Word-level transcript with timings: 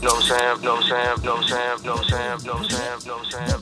what 0.00 0.14
I'm 0.14 0.22
saying, 0.22 0.60
know 0.62 0.74
what 0.74 0.84
I'm 0.84 0.88
saying, 0.88 1.22
know 1.22 1.34
what 1.34 1.42
I'm 1.42 1.48
saying, 1.48 1.82
know 1.84 1.92
what 1.92 2.02
I'm 2.02 2.08
saying, 2.08 2.38
know 2.46 2.54
what 2.54 3.22
I'm 3.22 3.30
saying. 3.30 3.52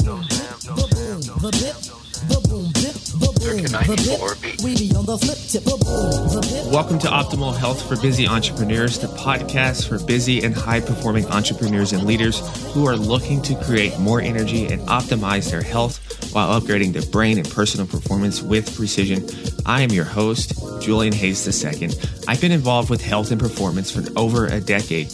Welcome 6.71 6.99
to 7.01 7.09
Optimal 7.09 7.57
Health 7.57 7.89
for 7.89 7.97
Busy 8.01 8.29
Entrepreneurs, 8.29 8.99
the 9.01 9.09
podcast 9.09 9.89
for 9.89 9.99
busy 10.05 10.45
and 10.45 10.55
high 10.55 10.81
performing 10.81 11.27
entrepreneurs 11.27 11.93
and 11.93 12.05
leaders 12.05 12.41
who 12.73 12.87
are 12.87 12.97
looking 12.97 13.43
to 13.43 13.57
create 13.65 13.99
more 13.99 14.21
energy 14.21 14.67
and 14.67 14.81
optimize 14.83 15.51
their 15.51 15.63
health 15.63 15.99
while 16.33 16.61
upgrading 16.61 16.93
their 16.93 17.07
brain 17.11 17.39
and 17.39 17.51
personal 17.51 17.89
performance 17.89 18.41
with 18.41 18.77
precision. 18.77 19.27
I 19.67 19.83
am 19.83 19.91
your 19.91 20.05
host, 20.05 20.55
Julian 20.81 21.13
Hayes 21.13 21.65
II. 21.65 21.91
I've 22.29 22.41
been 22.41 22.53
involved 22.53 22.89
with 22.89 23.03
health 23.03 23.33
and 23.33 23.41
performance 23.41 23.91
for 23.91 24.05
over 24.17 24.47
a 24.47 24.61
decade. 24.61 25.13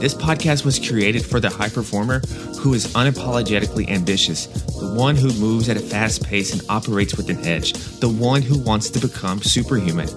This 0.00 0.14
podcast 0.14 0.64
was 0.64 0.78
created 0.78 1.26
for 1.26 1.40
the 1.40 1.50
high 1.50 1.68
performer 1.68 2.20
who 2.60 2.72
is 2.72 2.86
unapologetically 2.94 3.88
ambitious, 3.90 4.46
the 4.46 4.94
one 4.94 5.16
who 5.16 5.32
moves 5.40 5.68
at 5.68 5.76
a 5.76 5.80
fast 5.80 6.24
pace 6.24 6.52
and 6.52 6.62
operates 6.68 7.16
with 7.16 7.28
an 7.30 7.44
edge, 7.44 7.72
the 7.98 8.08
one 8.08 8.40
who 8.40 8.58
wants 8.58 8.90
to 8.90 9.00
become 9.00 9.42
superhuman. 9.42 10.08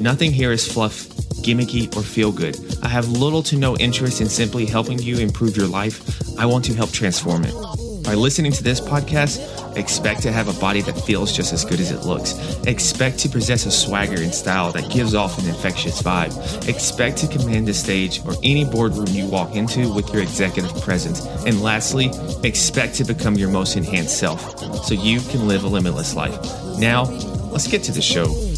Nothing 0.00 0.30
here 0.30 0.52
is 0.52 0.70
fluff, 0.70 1.08
gimmicky, 1.42 1.94
or 1.96 2.02
feel 2.02 2.30
good. 2.30 2.56
I 2.84 2.88
have 2.88 3.08
little 3.08 3.42
to 3.44 3.56
no 3.56 3.76
interest 3.78 4.20
in 4.20 4.28
simply 4.28 4.64
helping 4.64 5.00
you 5.00 5.18
improve 5.18 5.56
your 5.56 5.66
life. 5.66 6.38
I 6.38 6.46
want 6.46 6.64
to 6.66 6.74
help 6.74 6.92
transform 6.92 7.44
it. 7.44 7.75
By 8.06 8.14
listening 8.14 8.52
to 8.52 8.62
this 8.62 8.80
podcast, 8.80 9.76
expect 9.76 10.22
to 10.22 10.30
have 10.30 10.46
a 10.46 10.60
body 10.60 10.80
that 10.82 10.92
feels 10.92 11.32
just 11.32 11.52
as 11.52 11.64
good 11.64 11.80
as 11.80 11.90
it 11.90 12.06
looks. 12.06 12.34
Expect 12.64 13.18
to 13.18 13.28
possess 13.28 13.66
a 13.66 13.70
swagger 13.72 14.22
and 14.22 14.32
style 14.32 14.70
that 14.72 14.92
gives 14.92 15.12
off 15.12 15.40
an 15.40 15.48
infectious 15.48 16.00
vibe. 16.02 16.68
Expect 16.68 17.16
to 17.18 17.26
command 17.26 17.66
the 17.66 17.74
stage 17.74 18.24
or 18.24 18.34
any 18.44 18.64
boardroom 18.64 19.08
you 19.08 19.26
walk 19.26 19.56
into 19.56 19.92
with 19.92 20.12
your 20.12 20.22
executive 20.22 20.80
presence. 20.82 21.26
And 21.44 21.60
lastly, 21.62 22.12
expect 22.44 22.94
to 22.94 23.04
become 23.04 23.34
your 23.34 23.50
most 23.50 23.76
enhanced 23.76 24.16
self 24.16 24.56
so 24.84 24.94
you 24.94 25.18
can 25.18 25.48
live 25.48 25.64
a 25.64 25.68
limitless 25.68 26.14
life. 26.14 26.38
Now, 26.78 27.06
let's 27.50 27.66
get 27.66 27.82
to 27.84 27.92
the 27.92 28.02
show. 28.02 28.55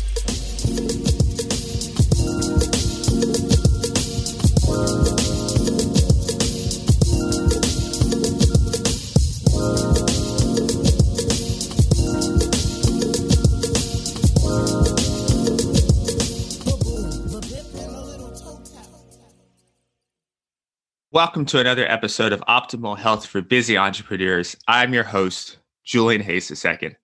Welcome 21.18 21.46
to 21.46 21.58
another 21.58 21.84
episode 21.90 22.32
of 22.32 22.40
Optimal 22.42 22.96
Health 22.96 23.26
for 23.26 23.42
Busy 23.42 23.76
Entrepreneurs. 23.76 24.56
I'm 24.68 24.94
your 24.94 25.02
host, 25.02 25.58
Julian 25.82 26.20
Hayes 26.20 26.64
II, 26.64 26.94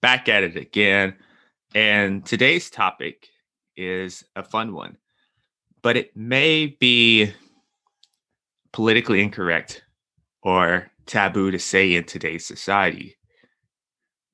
back 0.00 0.26
at 0.26 0.42
it 0.42 0.56
again. 0.56 1.14
And 1.74 2.24
today's 2.24 2.70
topic 2.70 3.28
is 3.76 4.24
a 4.34 4.42
fun 4.42 4.72
one, 4.72 4.96
but 5.82 5.98
it 5.98 6.16
may 6.16 6.78
be 6.80 7.34
politically 8.72 9.20
incorrect 9.20 9.84
or 10.40 10.90
taboo 11.04 11.50
to 11.50 11.58
say 11.58 11.94
in 11.94 12.04
today's 12.04 12.46
society. 12.46 13.18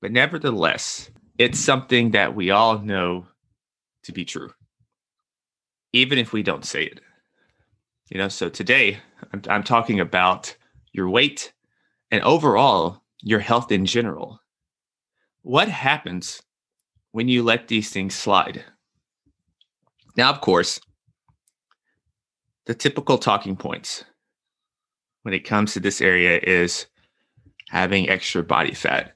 But 0.00 0.12
nevertheless, 0.12 1.10
it's 1.38 1.58
something 1.58 2.12
that 2.12 2.36
we 2.36 2.52
all 2.52 2.78
know 2.78 3.26
to 4.04 4.12
be 4.12 4.24
true, 4.24 4.52
even 5.92 6.18
if 6.18 6.32
we 6.32 6.44
don't 6.44 6.64
say 6.64 6.84
it. 6.84 7.00
You 8.10 8.18
know, 8.18 8.28
so 8.28 8.48
today 8.48 9.00
I'm, 9.34 9.42
I'm 9.48 9.64
talking 9.64 9.98
about 9.98 10.56
your 10.92 11.10
weight 11.10 11.52
and 12.12 12.22
overall 12.22 13.02
your 13.20 13.40
health 13.40 13.72
in 13.72 13.84
general. 13.84 14.38
What 15.42 15.68
happens 15.68 16.40
when 17.10 17.26
you 17.26 17.42
let 17.42 17.66
these 17.66 17.90
things 17.90 18.14
slide? 18.14 18.64
Now, 20.16 20.30
of 20.30 20.40
course, 20.40 20.78
the 22.66 22.74
typical 22.74 23.18
talking 23.18 23.56
points 23.56 24.04
when 25.22 25.34
it 25.34 25.40
comes 25.40 25.72
to 25.72 25.80
this 25.80 26.00
area 26.00 26.38
is 26.40 26.86
having 27.70 28.08
extra 28.08 28.44
body 28.44 28.72
fat, 28.72 29.14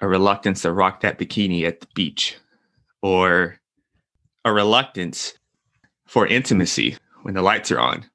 a 0.00 0.06
reluctance 0.06 0.62
to 0.62 0.72
rock 0.72 1.00
that 1.00 1.18
bikini 1.18 1.64
at 1.64 1.80
the 1.80 1.88
beach, 1.96 2.36
or 3.02 3.56
a 4.44 4.52
reluctance 4.52 5.34
for 6.06 6.24
intimacy 6.24 6.96
when 7.22 7.34
the 7.34 7.42
lights 7.42 7.72
are 7.72 7.80
on, 7.80 8.08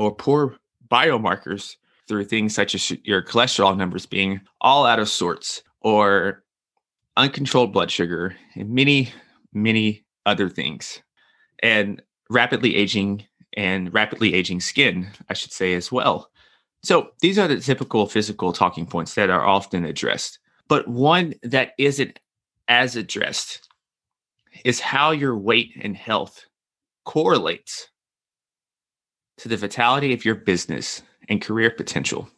or 0.00 0.14
poor 0.14 0.56
biomarkers 0.90 1.76
through 2.08 2.24
things 2.24 2.54
such 2.54 2.74
as 2.74 2.90
your 3.04 3.22
cholesterol 3.22 3.76
numbers 3.76 4.06
being 4.06 4.40
all 4.62 4.86
out 4.86 4.98
of 4.98 5.10
sorts, 5.10 5.62
or 5.82 6.42
uncontrolled 7.18 7.70
blood 7.70 7.90
sugar, 7.90 8.34
and 8.54 8.70
many, 8.70 9.12
many 9.52 10.02
other 10.24 10.48
things. 10.48 11.02
And 11.62 12.00
rapidly 12.30 12.76
aging 12.76 13.26
and 13.58 13.92
rapidly 13.92 14.32
aging 14.32 14.60
skin, 14.60 15.06
I 15.28 15.34
should 15.34 15.52
say, 15.52 15.74
as 15.74 15.92
well. 15.92 16.30
So 16.82 17.10
these 17.20 17.38
are 17.38 17.46
the 17.46 17.60
typical 17.60 18.06
physical 18.06 18.54
talking 18.54 18.86
points 18.86 19.14
that 19.16 19.28
are 19.28 19.44
often 19.44 19.84
addressed. 19.84 20.38
But 20.66 20.88
one 20.88 21.34
that 21.42 21.72
isn't 21.76 22.20
as 22.68 22.96
addressed 22.96 23.68
is 24.64 24.80
how 24.80 25.10
your 25.10 25.36
weight 25.36 25.72
and 25.82 25.94
health 25.94 26.46
correlates 27.04 27.90
to 29.40 29.48
the 29.48 29.56
vitality 29.56 30.12
of 30.12 30.22
your 30.22 30.34
business 30.34 31.02
and 31.30 31.40
career 31.40 31.70
potential. 31.70 32.28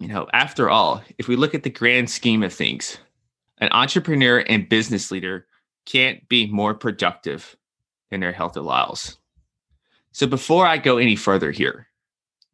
You 0.00 0.08
know, 0.08 0.26
after 0.32 0.68
all, 0.68 1.00
if 1.16 1.28
we 1.28 1.36
look 1.36 1.54
at 1.54 1.62
the 1.62 1.70
grand 1.70 2.10
scheme 2.10 2.42
of 2.42 2.52
things, 2.52 2.98
an 3.58 3.68
entrepreneur 3.70 4.44
and 4.48 4.68
business 4.68 5.12
leader 5.12 5.46
can't 5.86 6.28
be 6.28 6.48
more 6.48 6.74
productive 6.74 7.56
than 8.10 8.18
their 8.18 8.32
health 8.32 8.56
allows. 8.56 9.16
So 10.10 10.26
before 10.26 10.66
I 10.66 10.76
go 10.76 10.98
any 10.98 11.14
further 11.14 11.52
here, 11.52 11.86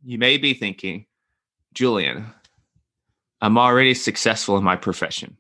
you 0.03 0.19
may 0.19 0.36
be 0.36 0.53
thinking, 0.53 1.06
Julian, 1.72 2.26
I'm 3.41 3.56
already 3.56 3.94
successful 3.94 4.58
in 4.58 4.64
my 4.64 4.76
profession. 4.76 5.38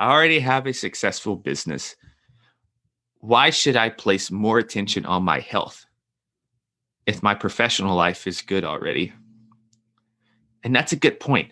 I 0.00 0.10
already 0.10 0.40
have 0.40 0.66
a 0.66 0.72
successful 0.72 1.36
business. 1.36 1.94
Why 3.18 3.50
should 3.50 3.76
I 3.76 3.90
place 3.90 4.30
more 4.30 4.58
attention 4.58 5.06
on 5.06 5.22
my 5.22 5.38
health? 5.38 5.84
If 7.08 7.22
my 7.22 7.34
professional 7.34 7.96
life 7.96 8.26
is 8.26 8.42
good 8.42 8.64
already? 8.64 9.14
And 10.62 10.76
that's 10.76 10.92
a 10.92 10.96
good 10.96 11.18
point. 11.18 11.50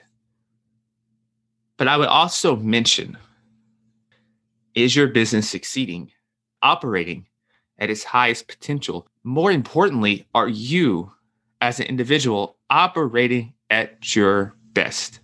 But 1.78 1.88
I 1.88 1.96
would 1.96 2.08
also 2.08 2.56
mention 2.56 3.16
is 4.74 4.94
your 4.94 5.06
business 5.06 5.48
succeeding, 5.48 6.12
operating 6.62 7.26
at 7.78 7.88
its 7.88 8.04
highest 8.04 8.48
potential? 8.48 9.08
More 9.24 9.50
importantly, 9.50 10.26
are 10.34 10.48
you 10.48 11.10
as 11.62 11.80
an 11.80 11.86
individual 11.86 12.58
operating 12.68 13.54
at 13.70 14.14
your 14.14 14.54
best? 14.74 15.20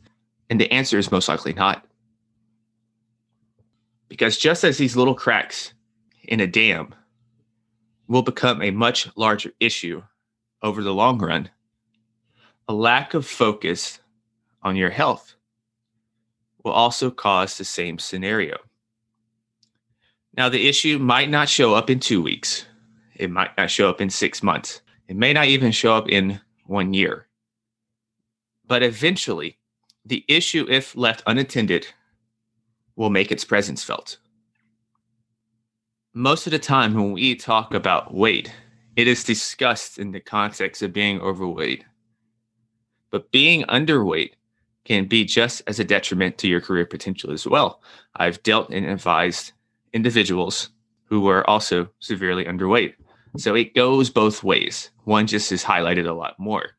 And 0.48 0.58
the 0.58 0.72
answer 0.72 0.96
is 0.96 1.12
most 1.12 1.28
likely 1.28 1.52
not. 1.52 1.84
Because 4.08 4.38
just 4.38 4.64
as 4.64 4.78
these 4.78 4.96
little 4.96 5.14
cracks 5.14 5.74
in 6.24 6.40
a 6.40 6.46
dam 6.46 6.94
will 8.08 8.22
become 8.22 8.62
a 8.62 8.70
much 8.70 9.14
larger 9.14 9.52
issue 9.60 10.02
over 10.62 10.82
the 10.82 10.94
long 10.94 11.18
run. 11.18 11.50
A 12.68 12.72
lack 12.72 13.14
of 13.14 13.26
focus 13.26 13.98
on 14.62 14.76
your 14.76 14.90
health 14.90 15.34
will 16.62 16.72
also 16.72 17.10
cause 17.10 17.58
the 17.58 17.64
same 17.64 17.98
scenario. 17.98 18.56
Now, 20.36 20.48
the 20.48 20.68
issue 20.68 20.98
might 20.98 21.28
not 21.28 21.48
show 21.48 21.74
up 21.74 21.90
in 21.90 22.00
two 22.00 22.22
weeks. 22.22 22.64
It 23.16 23.30
might 23.30 23.56
not 23.58 23.70
show 23.70 23.90
up 23.90 24.00
in 24.00 24.08
six 24.08 24.42
months. 24.42 24.80
It 25.08 25.16
may 25.16 25.32
not 25.32 25.46
even 25.46 25.72
show 25.72 25.94
up 25.94 26.08
in 26.08 26.40
one 26.66 26.94
year. 26.94 27.26
But 28.66 28.82
eventually, 28.82 29.58
the 30.06 30.24
issue, 30.28 30.66
if 30.70 30.96
left 30.96 31.22
unattended, 31.26 31.86
will 32.96 33.10
make 33.10 33.30
its 33.30 33.44
presence 33.44 33.84
felt. 33.84 34.18
Most 36.14 36.46
of 36.46 36.50
the 36.52 36.58
time, 36.58 36.94
when 36.94 37.12
we 37.12 37.34
talk 37.34 37.74
about 37.74 38.14
weight, 38.14 38.52
it 38.96 39.08
is 39.08 39.24
discussed 39.24 39.98
in 39.98 40.12
the 40.12 40.20
context 40.20 40.82
of 40.82 40.92
being 40.92 41.20
overweight. 41.20 41.84
But 43.10 43.30
being 43.30 43.64
underweight 43.64 44.32
can 44.84 45.06
be 45.06 45.24
just 45.24 45.62
as 45.66 45.78
a 45.78 45.84
detriment 45.84 46.38
to 46.38 46.48
your 46.48 46.60
career 46.60 46.86
potential 46.86 47.30
as 47.30 47.46
well. 47.46 47.80
I've 48.16 48.42
dealt 48.42 48.70
and 48.70 48.84
advised 48.86 49.52
individuals 49.92 50.70
who 51.04 51.20
were 51.20 51.48
also 51.48 51.88
severely 52.00 52.44
underweight. 52.44 52.94
So 53.36 53.54
it 53.54 53.74
goes 53.74 54.10
both 54.10 54.42
ways. 54.42 54.90
One 55.04 55.26
just 55.26 55.52
is 55.52 55.64
highlighted 55.64 56.06
a 56.06 56.12
lot 56.12 56.38
more. 56.38 56.70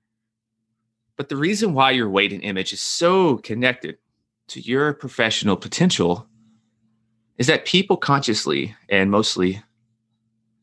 But 1.15 1.30
the 1.30 1.38
reason 1.38 1.74
why 1.74 1.92
your 1.92 2.10
weight 2.10 2.33
and 2.33 2.44
image 2.44 2.74
is 2.74 2.81
so 2.81 3.38
connected 3.38 3.98
to 4.50 4.60
your 4.60 4.94
professional 4.94 5.56
potential 5.56 6.27
is 7.38 7.48
that 7.48 7.65
people 7.65 7.98
consciously 7.98 8.75
and 8.89 9.10
mostly 9.10 9.63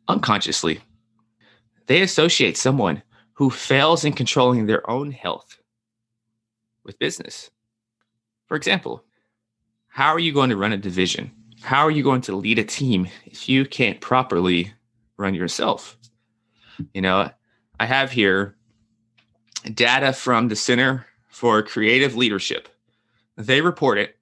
unconsciously 0.08 0.80
they 1.90 2.02
associate 2.02 2.56
someone 2.56 3.02
who 3.32 3.50
fails 3.50 4.04
in 4.04 4.12
controlling 4.12 4.64
their 4.64 4.88
own 4.88 5.10
health 5.10 5.58
with 6.84 6.96
business. 7.00 7.50
For 8.46 8.56
example, 8.56 9.02
how 9.88 10.10
are 10.10 10.20
you 10.20 10.32
going 10.32 10.50
to 10.50 10.56
run 10.56 10.72
a 10.72 10.76
division? 10.76 11.32
How 11.62 11.82
are 11.82 11.90
you 11.90 12.04
going 12.04 12.20
to 12.20 12.36
lead 12.36 12.60
a 12.60 12.64
team 12.64 13.08
if 13.24 13.48
you 13.48 13.64
can't 13.64 14.00
properly 14.00 14.72
run 15.16 15.34
yourself? 15.34 15.98
You 16.94 17.02
know, 17.02 17.28
I 17.80 17.86
have 17.86 18.12
here 18.12 18.54
data 19.74 20.12
from 20.12 20.46
the 20.46 20.54
Center 20.54 21.04
for 21.26 21.60
Creative 21.60 22.14
Leadership. 22.14 22.68
They 23.36 23.62
reported 23.62 24.14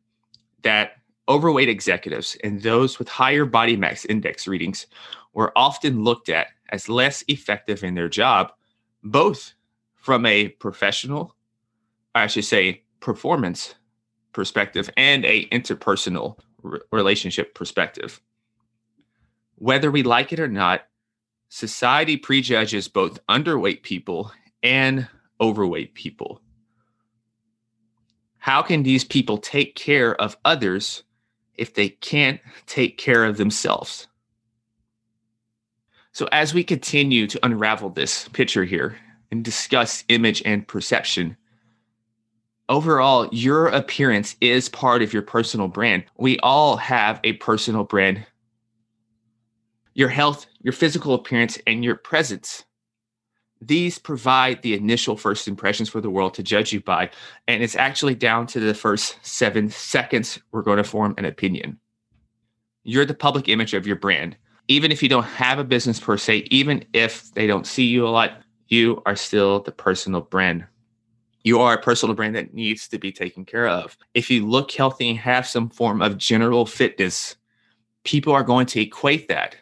that 0.63 0.93
overweight 1.29 1.69
executives 1.69 2.35
and 2.43 2.63
those 2.63 2.99
with 2.99 3.11
higher 3.11 3.45
body 3.45 3.77
mass 3.77 4.07
index 4.07 4.49
readings 4.49 4.87
were 5.35 5.53
often 5.55 6.03
looked 6.03 6.31
at 6.31 6.47
as 6.71 6.89
less 6.89 7.25
effective 7.29 7.83
in 7.83 7.95
their 7.95 8.09
job, 8.09 8.53
both 9.03 9.55
from 9.95 10.27
a 10.27 10.49
professional, 10.49 11.35
I 12.15 12.27
should 12.27 12.45
say, 12.45 12.83
performance 13.01 13.75
perspective 14.33 14.91
and 14.97 15.25
a 15.25 15.47
interpersonal 15.49 16.39
re- 16.63 16.81
relationship 16.93 17.55
perspective. 17.55 18.21
Whether 19.57 19.91
we 19.91 20.03
like 20.03 20.33
it 20.33 20.41
or 20.41 20.49
not, 20.49 20.83
society 21.49 22.17
prejudges 22.17 22.89
both 22.89 23.25
underweight 23.29 23.83
people 23.83 24.33
and 24.63 25.09
overweight 25.41 25.95
people. 25.95 26.41
How 28.39 28.63
can 28.63 28.83
these 28.83 29.05
people 29.05 29.39
take 29.39 29.75
care 29.75 30.15
of 30.21 30.37
others 30.45 31.03
if 31.57 31.75
they 31.75 31.89
can't 31.89 32.41
take 32.67 32.99
care 32.99 33.25
of 33.25 33.37
themselves? 33.37 34.08
So, 36.19 36.29
as 36.33 36.53
we 36.53 36.65
continue 36.65 37.29
to 37.29 37.47
unravel 37.47 37.91
this 37.91 38.27
picture 38.31 38.65
here 38.65 38.99
and 39.31 39.45
discuss 39.45 40.03
image 40.09 40.43
and 40.45 40.67
perception, 40.67 41.37
overall, 42.69 43.29
your 43.31 43.69
appearance 43.69 44.35
is 44.41 44.69
part 44.69 45.01
of 45.01 45.13
your 45.13 45.23
personal 45.23 45.69
brand. 45.69 46.07
We 46.17 46.37
all 46.41 46.77
have 46.77 47.21
a 47.23 47.35
personal 47.35 47.85
brand. 47.85 48.27
Your 49.95 50.09
health, 50.09 50.49
your 50.61 50.73
physical 50.73 51.15
appearance, 51.15 51.57
and 51.69 51.85
your 51.85 51.95
presence. 51.95 52.65
These 53.63 54.01
provide 54.01 54.63
the 54.63 54.75
initial 54.75 55.17
first 55.17 55.47
impressions 55.47 55.89
for 55.89 56.01
the 56.01 56.11
world 56.11 56.35
to 56.35 56.43
judge 56.43 56.73
you 56.73 56.81
by. 56.81 57.11
And 57.47 57.63
it's 57.63 57.77
actually 57.77 58.17
down 58.17 58.49
to 58.49 58.59
the 58.59 58.75
first 58.75 59.19
seven 59.23 59.71
seconds 59.71 60.41
we're 60.51 60.63
going 60.63 60.79
to 60.79 60.83
form 60.83 61.15
an 61.17 61.27
opinion. 61.27 61.79
You're 62.83 63.07
the 63.07 63.15
public 63.15 63.49
image 63.49 63.73
of 63.73 63.87
your 63.87 63.95
brand. 63.95 64.37
Even 64.69 64.93
if 64.93 65.03
you 65.03 65.09
don't 65.09 65.25
have 65.25 65.59
a 65.59 65.65
business 65.65 65.99
per 65.99 66.17
se, 66.17 66.47
even 66.51 66.85
if 66.93 67.33
they 67.35 67.47
don't 67.47 67.67
see 67.67 67.87
you 67.87 68.07
a 68.07 68.11
lot, 68.11 68.43
you 68.69 69.03
are 69.07 69.17
still 69.17 69.61
the 69.61 69.73
personal 69.73 70.21
brand 70.21 70.67
you 71.49 71.61
are 71.61 71.75
a 71.75 71.81
personal 71.81 72.15
brand 72.15 72.35
that 72.35 72.53
needs 72.53 72.89
to 72.89 72.99
be 72.99 73.13
taken 73.13 73.45
care 73.45 73.67
of. 73.67 73.97
If 74.13 74.31
you 74.31 74.47
look 74.47 74.71
healthy 74.71 75.09
and 75.09 75.19
have 75.19 75.47
some 75.47 75.71
form 75.71 76.03
of 76.03 76.19
general 76.19 76.67
fitness, 76.67 77.37
people 78.05 78.33
are 78.33 78.43
going 78.43 78.67
to 78.67 78.81
equate 78.81 79.29
that 79.29 79.57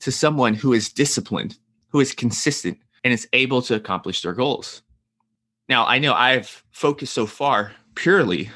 to 0.00 0.10
someone 0.10 0.54
who 0.54 0.72
is 0.72 0.90
disciplined, 0.90 1.58
who 1.88 2.00
is 2.00 2.14
consistent, 2.14 2.78
and 3.04 3.12
is 3.12 3.28
able 3.34 3.60
to 3.62 3.74
accomplish 3.74 4.22
their 4.22 4.32
goals. 4.32 4.82
Now, 5.68 5.84
I 5.86 5.98
know 5.98 6.14
I've 6.14 6.64
focused 6.70 7.12
so 7.12 7.26
far 7.26 7.72
purely 7.94 8.50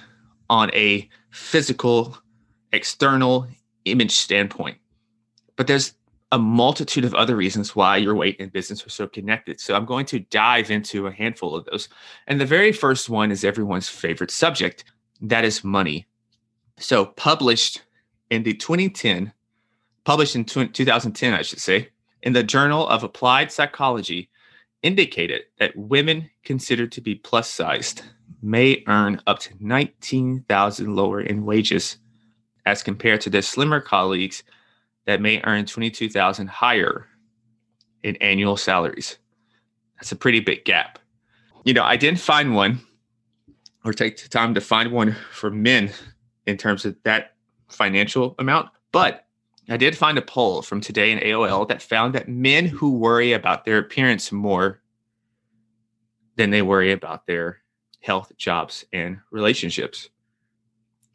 on 0.49 0.71
a 0.75 1.09
physical, 1.31 2.17
external 2.73 3.47
image 3.85 4.13
standpoint, 4.13 4.79
but 5.57 5.67
there's 5.67 5.95
a 6.33 6.39
multitude 6.39 7.05
of 7.05 7.15
other 7.15 7.37
reasons 7.37 7.77
why 7.77 7.97
your 7.97 8.15
weight 8.15 8.41
and 8.41 8.53
business 8.53 8.85
are 8.85 8.91
so 8.91 9.07
connected. 9.07 9.61
So 9.61 9.75
I'm 9.75 9.85
going 9.85 10.07
to 10.07 10.19
dive 10.19 10.71
into 10.71 11.07
a 11.07 11.13
handful 11.13 11.55
of 11.55 11.65
those. 11.67 11.89
And 12.27 12.41
the 12.41 12.47
very 12.47 12.73
first 12.73 13.09
one 13.09 13.31
is 13.31 13.45
everyone's 13.45 13.89
favorite 13.89 14.33
subject 14.33 14.85
that 15.21 15.45
is 15.45 15.63
money. 15.63 16.07
So 16.77 17.07
published 17.07 17.83
in 18.31 18.43
the 18.43 18.55
2010, 18.55 19.33
published 20.03 20.35
in 20.35 20.45
2010, 20.45 21.35
I 21.35 21.43
should 21.43 21.61
say, 21.61 21.91
in 22.23 22.33
the 22.33 22.43
Journal 22.43 22.89
of 22.89 23.05
Applied 23.05 23.53
Psychology, 23.53 24.29
indicated 24.83 25.43
that 25.59 25.77
women 25.77 26.29
considered 26.43 26.91
to 26.93 27.01
be 27.01 27.15
plus 27.15 27.49
sized 27.49 28.03
may 28.43 28.83
earn 28.87 29.21
up 29.27 29.39
to 29.39 29.55
19,000 29.61 30.97
lower 30.97 31.21
in 31.21 31.45
wages 31.45 31.99
as 32.67 32.83
compared 32.83 33.21
to 33.21 33.31
their 33.31 33.43
slimmer 33.43 33.81
colleagues 33.81 34.43
that 35.07 35.21
may 35.21 35.41
earn 35.45 35.67
22,000 35.67 36.49
higher 36.49 37.07
in 38.03 38.17
annual 38.17 38.57
salaries. 38.57 39.19
That's 39.97 40.13
a 40.13 40.17
pretty 40.17 40.41
big 40.41 40.65
gap. 40.65 40.99
You 41.65 41.75
know, 41.75 41.85
I 41.85 41.97
didn't 41.97 42.21
find 42.21 42.55
one 42.55 42.81
or 43.85 43.93
take 43.93 44.23
the 44.23 44.29
time 44.29 44.55
to 44.55 44.61
find 44.61 44.93
one 44.93 45.17
for 45.31 45.51
men 45.51 45.91
in 46.47 46.57
terms 46.57 46.85
of 46.85 46.97
that 47.05 47.35
financial 47.69 48.35
amount, 48.39 48.71
but 48.93 49.27
I 49.69 49.77
did 49.79 49.97
find 49.97 50.19
a 50.19 50.23
poll 50.23 50.61
from 50.61 50.81
today 50.81 51.11
in 51.11 51.19
AOL 51.21 51.69
that 51.69 51.81
found 51.81 52.15
that 52.15 52.29
men 52.29 52.67
who 52.67 52.99
worry 52.99 53.33
about 53.33 53.65
their 53.65 53.79
appearance 53.79 54.31
more 54.31 54.83
than 56.37 56.51
they 56.51 56.63
worry 56.63 56.93
about 56.93 57.27
their 57.27 57.63
health, 58.01 58.33
jobs, 58.37 58.85
and 58.93 59.19
relationships. 59.31 60.11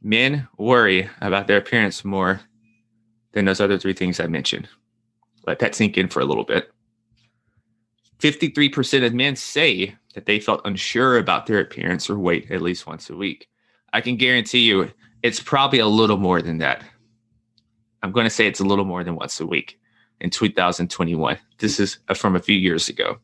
Men 0.02 0.48
worry 0.58 1.10
about 1.22 1.46
their 1.46 1.58
appearance 1.58 2.04
more 2.04 2.42
than 3.32 3.46
those 3.46 3.62
other 3.62 3.78
three 3.78 3.94
things 3.94 4.20
I 4.20 4.28
mentioned. 4.28 4.68
Let 5.46 5.60
that 5.60 5.76
sink 5.76 5.98
in 5.98 6.08
for 6.08 6.20
a 6.20 6.26
little 6.26 6.44
bit. 6.44 6.72
53% 8.20 9.06
of 9.06 9.14
men 9.14 9.36
say 9.36 9.96
that 10.14 10.26
they 10.26 10.40
felt 10.40 10.62
unsure 10.66 11.18
about 11.18 11.46
their 11.46 11.60
appearance 11.60 12.10
or 12.10 12.20
weight 12.20 12.52
at 12.52 12.62
least 12.62 12.86
once 12.86 13.10
a 13.10 13.16
week. 13.16 13.48
I 13.94 14.02
can 14.02 14.18
guarantee 14.18 14.60
you 14.60 14.92
it's 15.24 15.40
probably 15.40 15.80
a 15.80 15.88
little 15.88 16.18
more 16.18 16.42
than 16.42 16.58
that. 16.58 16.84
I'm 18.04 18.12
going 18.12 18.26
to 18.26 18.30
say 18.30 18.48
it's 18.48 18.60
a 18.60 18.66
little 18.66 18.86
more 18.86 19.04
than 19.04 19.16
once 19.16 19.40
a 19.40 19.46
week 19.46 19.80
in 20.22 20.30
2021. 20.30 21.38
This 21.60 21.80
is 21.80 22.00
from 22.16 22.36
a 22.36 22.40
few 22.40 22.56
years 22.56 22.90
ago. 22.90 23.20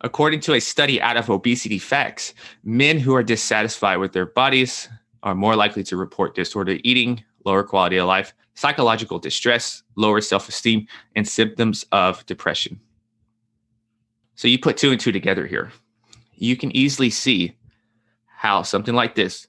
According 0.00 0.40
to 0.40 0.54
a 0.54 0.60
study 0.60 1.00
out 1.02 1.16
of 1.16 1.28
Obesity 1.28 1.78
Facts, 1.78 2.34
men 2.62 2.98
who 2.98 3.14
are 3.14 3.22
dissatisfied 3.22 3.98
with 3.98 4.12
their 4.12 4.26
bodies 4.26 4.88
are 5.24 5.34
more 5.34 5.56
likely 5.56 5.82
to 5.84 5.96
report 5.96 6.36
disordered 6.36 6.80
eating, 6.84 7.24
lower 7.44 7.64
quality 7.64 7.96
of 7.96 8.06
life, 8.06 8.32
psychological 8.58 9.20
distress, 9.20 9.84
lower 9.94 10.20
self 10.20 10.48
esteem, 10.48 10.84
and 11.14 11.28
symptoms 11.28 11.86
of 11.92 12.26
depression. 12.26 12.80
So 14.34 14.48
you 14.48 14.58
put 14.58 14.76
two 14.76 14.90
and 14.90 15.00
two 15.00 15.12
together 15.12 15.46
here. 15.46 15.70
You 16.34 16.56
can 16.56 16.74
easily 16.76 17.08
see 17.08 17.56
how 18.26 18.62
something 18.62 18.94
like 18.94 19.14
this 19.14 19.46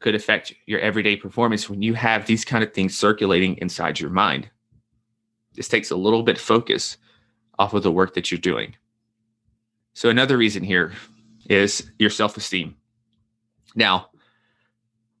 could 0.00 0.14
affect 0.14 0.54
your 0.64 0.80
everyday 0.80 1.14
performance 1.14 1.68
when 1.68 1.82
you 1.82 1.92
have 1.92 2.26
these 2.26 2.44
kind 2.44 2.64
of 2.64 2.72
things 2.72 2.96
circulating 2.96 3.58
inside 3.58 4.00
your 4.00 4.10
mind. 4.10 4.48
This 5.54 5.68
takes 5.68 5.90
a 5.90 5.96
little 5.96 6.22
bit 6.22 6.36
of 6.36 6.42
focus 6.42 6.96
off 7.58 7.74
of 7.74 7.82
the 7.82 7.92
work 7.92 8.14
that 8.14 8.30
you're 8.30 8.38
doing. 8.38 8.74
So 9.92 10.08
another 10.08 10.38
reason 10.38 10.62
here 10.62 10.94
is 11.50 11.90
your 11.98 12.10
self-esteem. 12.10 12.76
Now, 13.74 14.08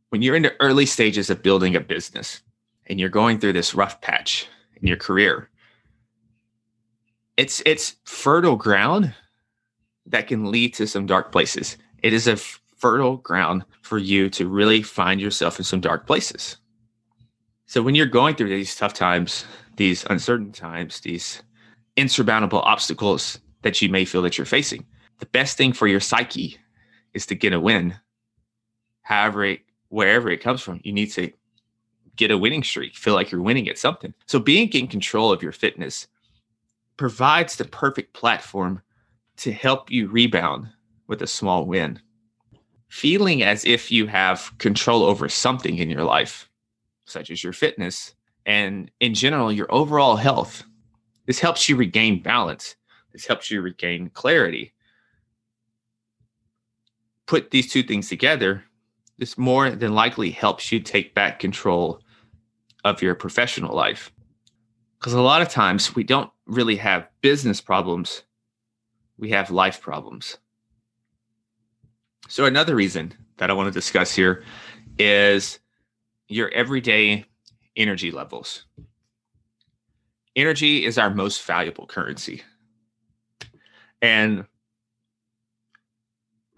when 0.08 0.22
you're 0.22 0.36
in 0.36 0.44
the 0.44 0.54
early 0.60 0.86
stages 0.86 1.28
of 1.28 1.42
building 1.42 1.76
a 1.76 1.80
business, 1.80 2.40
and 2.88 2.98
you're 2.98 3.08
going 3.08 3.38
through 3.38 3.52
this 3.52 3.74
rough 3.74 4.00
patch 4.00 4.46
in 4.80 4.88
your 4.88 4.96
career, 4.96 5.48
it's 7.36 7.62
it's 7.64 7.96
fertile 8.04 8.56
ground 8.56 9.14
that 10.06 10.26
can 10.26 10.50
lead 10.50 10.74
to 10.74 10.86
some 10.86 11.06
dark 11.06 11.30
places. 11.30 11.76
It 12.02 12.12
is 12.12 12.26
a 12.26 12.36
fertile 12.36 13.18
ground 13.18 13.64
for 13.82 13.98
you 13.98 14.30
to 14.30 14.48
really 14.48 14.82
find 14.82 15.20
yourself 15.20 15.58
in 15.58 15.64
some 15.64 15.80
dark 15.80 16.06
places. 16.06 16.56
So 17.66 17.82
when 17.82 17.94
you're 17.94 18.06
going 18.06 18.34
through 18.34 18.48
these 18.48 18.74
tough 18.74 18.94
times, 18.94 19.44
these 19.76 20.04
uncertain 20.08 20.52
times, 20.52 21.00
these 21.00 21.42
insurmountable 21.96 22.60
obstacles 22.60 23.40
that 23.62 23.82
you 23.82 23.88
may 23.88 24.04
feel 24.04 24.22
that 24.22 24.38
you're 24.38 24.46
facing, 24.46 24.86
the 25.18 25.26
best 25.26 25.56
thing 25.56 25.72
for 25.72 25.86
your 25.86 26.00
psyche 26.00 26.56
is 27.12 27.26
to 27.26 27.34
get 27.34 27.52
a 27.52 27.60
win. 27.60 27.94
However, 29.02 29.44
it, 29.44 29.60
wherever 29.88 30.30
it 30.30 30.42
comes 30.42 30.62
from, 30.62 30.80
you 30.82 30.92
need 30.92 31.10
to 31.12 31.32
get 32.18 32.30
a 32.30 32.36
winning 32.36 32.62
streak, 32.62 32.96
feel 32.96 33.14
like 33.14 33.30
you're 33.30 33.40
winning 33.40 33.68
at 33.68 33.78
something. 33.78 34.12
So 34.26 34.38
being 34.38 34.68
in 34.70 34.88
control 34.88 35.32
of 35.32 35.42
your 35.42 35.52
fitness 35.52 36.08
provides 36.98 37.56
the 37.56 37.64
perfect 37.64 38.12
platform 38.12 38.82
to 39.38 39.52
help 39.52 39.90
you 39.90 40.08
rebound 40.08 40.68
with 41.06 41.22
a 41.22 41.26
small 41.26 41.64
win. 41.64 41.98
Feeling 42.88 43.42
as 43.42 43.64
if 43.64 43.90
you 43.90 44.06
have 44.06 44.52
control 44.58 45.04
over 45.04 45.28
something 45.28 45.78
in 45.78 45.88
your 45.88 46.04
life, 46.04 46.50
such 47.06 47.30
as 47.30 47.42
your 47.42 47.52
fitness 47.52 48.14
and 48.44 48.90
in 49.00 49.14
general, 49.14 49.52
your 49.52 49.72
overall 49.72 50.16
health. 50.16 50.64
This 51.26 51.38
helps 51.38 51.68
you 51.68 51.76
regain 51.76 52.22
balance. 52.22 52.76
This 53.12 53.26
helps 53.26 53.50
you 53.50 53.60
regain 53.60 54.10
clarity. 54.10 54.72
Put 57.26 57.50
these 57.50 57.70
two 57.70 57.82
things 57.82 58.08
together, 58.08 58.64
this 59.18 59.36
more 59.36 59.70
than 59.70 59.94
likely 59.94 60.30
helps 60.30 60.72
you 60.72 60.80
take 60.80 61.14
back 61.14 61.38
control 61.38 62.00
of 62.84 63.02
your 63.02 63.14
professional 63.14 63.74
life. 63.74 64.12
Because 64.98 65.12
a 65.12 65.20
lot 65.20 65.42
of 65.42 65.48
times 65.48 65.94
we 65.94 66.04
don't 66.04 66.30
really 66.46 66.76
have 66.76 67.08
business 67.20 67.60
problems. 67.60 68.22
we 69.16 69.30
have 69.30 69.50
life 69.50 69.80
problems. 69.80 70.38
So, 72.28 72.44
another 72.44 72.76
reason 72.76 73.14
that 73.38 73.50
I 73.50 73.52
want 73.54 73.66
to 73.66 73.72
discuss 73.72 74.14
here 74.14 74.44
is 74.98 75.58
your 76.28 76.50
everyday 76.50 77.24
energy 77.76 78.10
levels. 78.10 78.64
Energy 80.36 80.84
is 80.84 80.98
our 80.98 81.10
most 81.10 81.42
valuable 81.42 81.86
currency. 81.86 82.42
And 84.00 84.44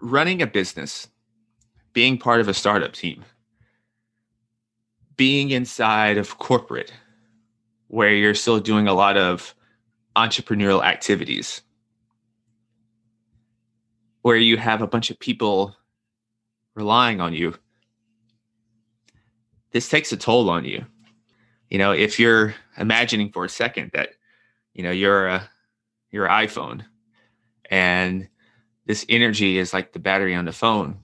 running 0.01 0.41
a 0.41 0.47
business, 0.47 1.07
being 1.93 2.17
part 2.17 2.41
of 2.41 2.47
a 2.47 2.53
startup 2.53 2.93
team, 2.93 3.23
being 5.21 5.51
inside 5.51 6.17
of 6.17 6.39
corporate, 6.39 6.91
where 7.89 8.11
you're 8.11 8.33
still 8.33 8.59
doing 8.59 8.87
a 8.87 8.93
lot 8.95 9.17
of 9.17 9.53
entrepreneurial 10.15 10.83
activities, 10.83 11.61
where 14.23 14.35
you 14.35 14.57
have 14.57 14.81
a 14.81 14.87
bunch 14.87 15.11
of 15.11 15.19
people 15.19 15.75
relying 16.73 17.21
on 17.21 17.33
you, 17.33 17.53
this 19.69 19.87
takes 19.87 20.11
a 20.11 20.17
toll 20.17 20.49
on 20.49 20.65
you. 20.65 20.83
You 21.69 21.77
know, 21.77 21.91
if 21.91 22.19
you're 22.19 22.55
imagining 22.75 23.31
for 23.31 23.45
a 23.45 23.49
second 23.49 23.91
that, 23.93 24.13
you 24.73 24.81
know, 24.81 24.89
you're 24.89 25.27
a 25.27 25.47
your 26.09 26.27
iPhone 26.29 26.83
and 27.69 28.27
this 28.87 29.05
energy 29.07 29.59
is 29.59 29.71
like 29.71 29.93
the 29.93 29.99
battery 29.99 30.33
on 30.33 30.45
the 30.45 30.51
phone. 30.51 30.97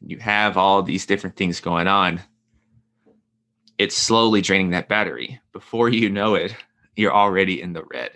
You 0.00 0.18
have 0.18 0.56
all 0.56 0.82
these 0.82 1.06
different 1.06 1.36
things 1.36 1.60
going 1.60 1.86
on. 1.86 2.20
It's 3.80 3.96
slowly 3.96 4.42
draining 4.42 4.72
that 4.72 4.90
battery. 4.90 5.40
Before 5.54 5.88
you 5.88 6.10
know 6.10 6.34
it, 6.34 6.54
you're 6.96 7.14
already 7.14 7.62
in 7.62 7.72
the 7.72 7.82
red. 7.82 8.10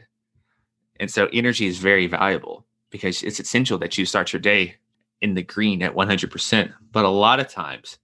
And 1.01 1.11
so 1.11 1.27
energy 1.33 1.67
is 1.67 1.79
very 1.79 2.07
valuable 2.07 2.67
because 2.91 3.23
it's 3.23 3.41
essential 3.41 3.79
that 3.79 3.97
you 3.97 4.05
start 4.05 4.31
your 4.31 4.41
day 4.41 4.75
in 5.23 5.33
the 5.33 5.43
green 5.43 5.83
at 5.83 5.95
100%. 5.95 6.75
But 6.93 7.07
a 7.07 7.09
lot 7.09 7.41
of 7.41 7.49
times, 7.49 7.99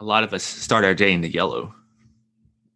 a 0.00 0.04
lot 0.04 0.24
of 0.24 0.34
us 0.34 0.42
start 0.42 0.84
our 0.84 0.96
day 0.96 1.12
in 1.12 1.20
the 1.20 1.30
yellow, 1.30 1.72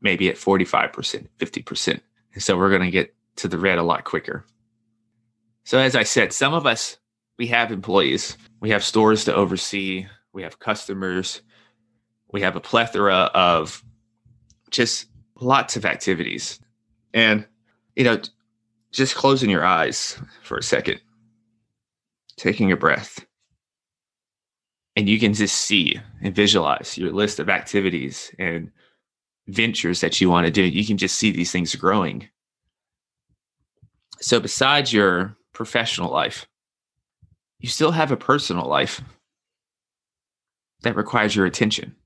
maybe 0.01 0.29
at 0.29 0.37
45%, 0.37 1.27
50%. 1.41 2.01
And 2.35 2.41
so 2.41 2.57
we're 2.57 2.71
going 2.71 2.83
to 2.83 2.91
get 2.93 3.13
to 3.35 3.49
the 3.49 3.59
red 3.59 3.79
a 3.79 3.83
lot 3.83 4.05
quicker. 4.05 4.47
So, 5.65 5.81
as 5.81 5.97
I 5.97 6.05
said, 6.05 6.33
some 6.33 6.55
of 6.55 6.67
us, 6.67 6.99
we 7.37 7.49
have 7.49 7.73
employees, 7.73 8.39
we 8.61 8.71
have 8.71 8.85
stores 8.85 9.25
to 9.25 9.35
oversee, 9.35 10.07
we 10.33 10.45
have 10.45 10.61
customers, 10.61 11.43
we 12.33 12.41
have 12.41 12.57
a 12.57 12.61
plethora 12.61 13.31
of 13.35 13.85
just 14.71 15.07
lots 15.41 15.77
of 15.77 15.85
activities. 15.85 16.59
And, 17.15 17.47
you 17.95 18.05
know, 18.05 18.21
just 18.91 19.15
closing 19.15 19.51
your 19.51 19.65
eyes 19.65 20.19
for 20.43 20.57
a 20.57 20.63
second, 20.63 21.01
taking 22.37 22.73
a 22.73 22.77
breath, 22.77 23.25
and 24.97 25.09
you 25.09 25.19
can 25.19 25.33
just 25.33 25.57
see 25.57 25.99
and 26.23 26.35
visualize 26.35 26.99
your 26.99 27.13
list 27.13 27.39
of 27.39 27.49
activities 27.49 28.35
and 28.39 28.71
ventures 29.49 30.01
that 30.01 30.21
you 30.21 30.29
want 30.29 30.47
to 30.47 30.53
do. 30.53 30.63
You 30.63 30.85
can 30.87 30.99
just 30.99 31.17
see 31.17 31.31
these 31.31 31.53
things 31.53 31.75
growing. 31.75 32.29
So, 34.21 34.39
besides 34.39 34.93
your 34.93 35.37
professional 35.53 36.11
life, 36.11 36.47
you 37.59 37.69
still 37.69 37.93
have 37.93 38.13
a 38.13 38.17
personal 38.17 38.67
life 38.67 39.01
that 40.83 40.97
requires 40.97 41.35
your 41.35 41.47
attention. 41.47 41.97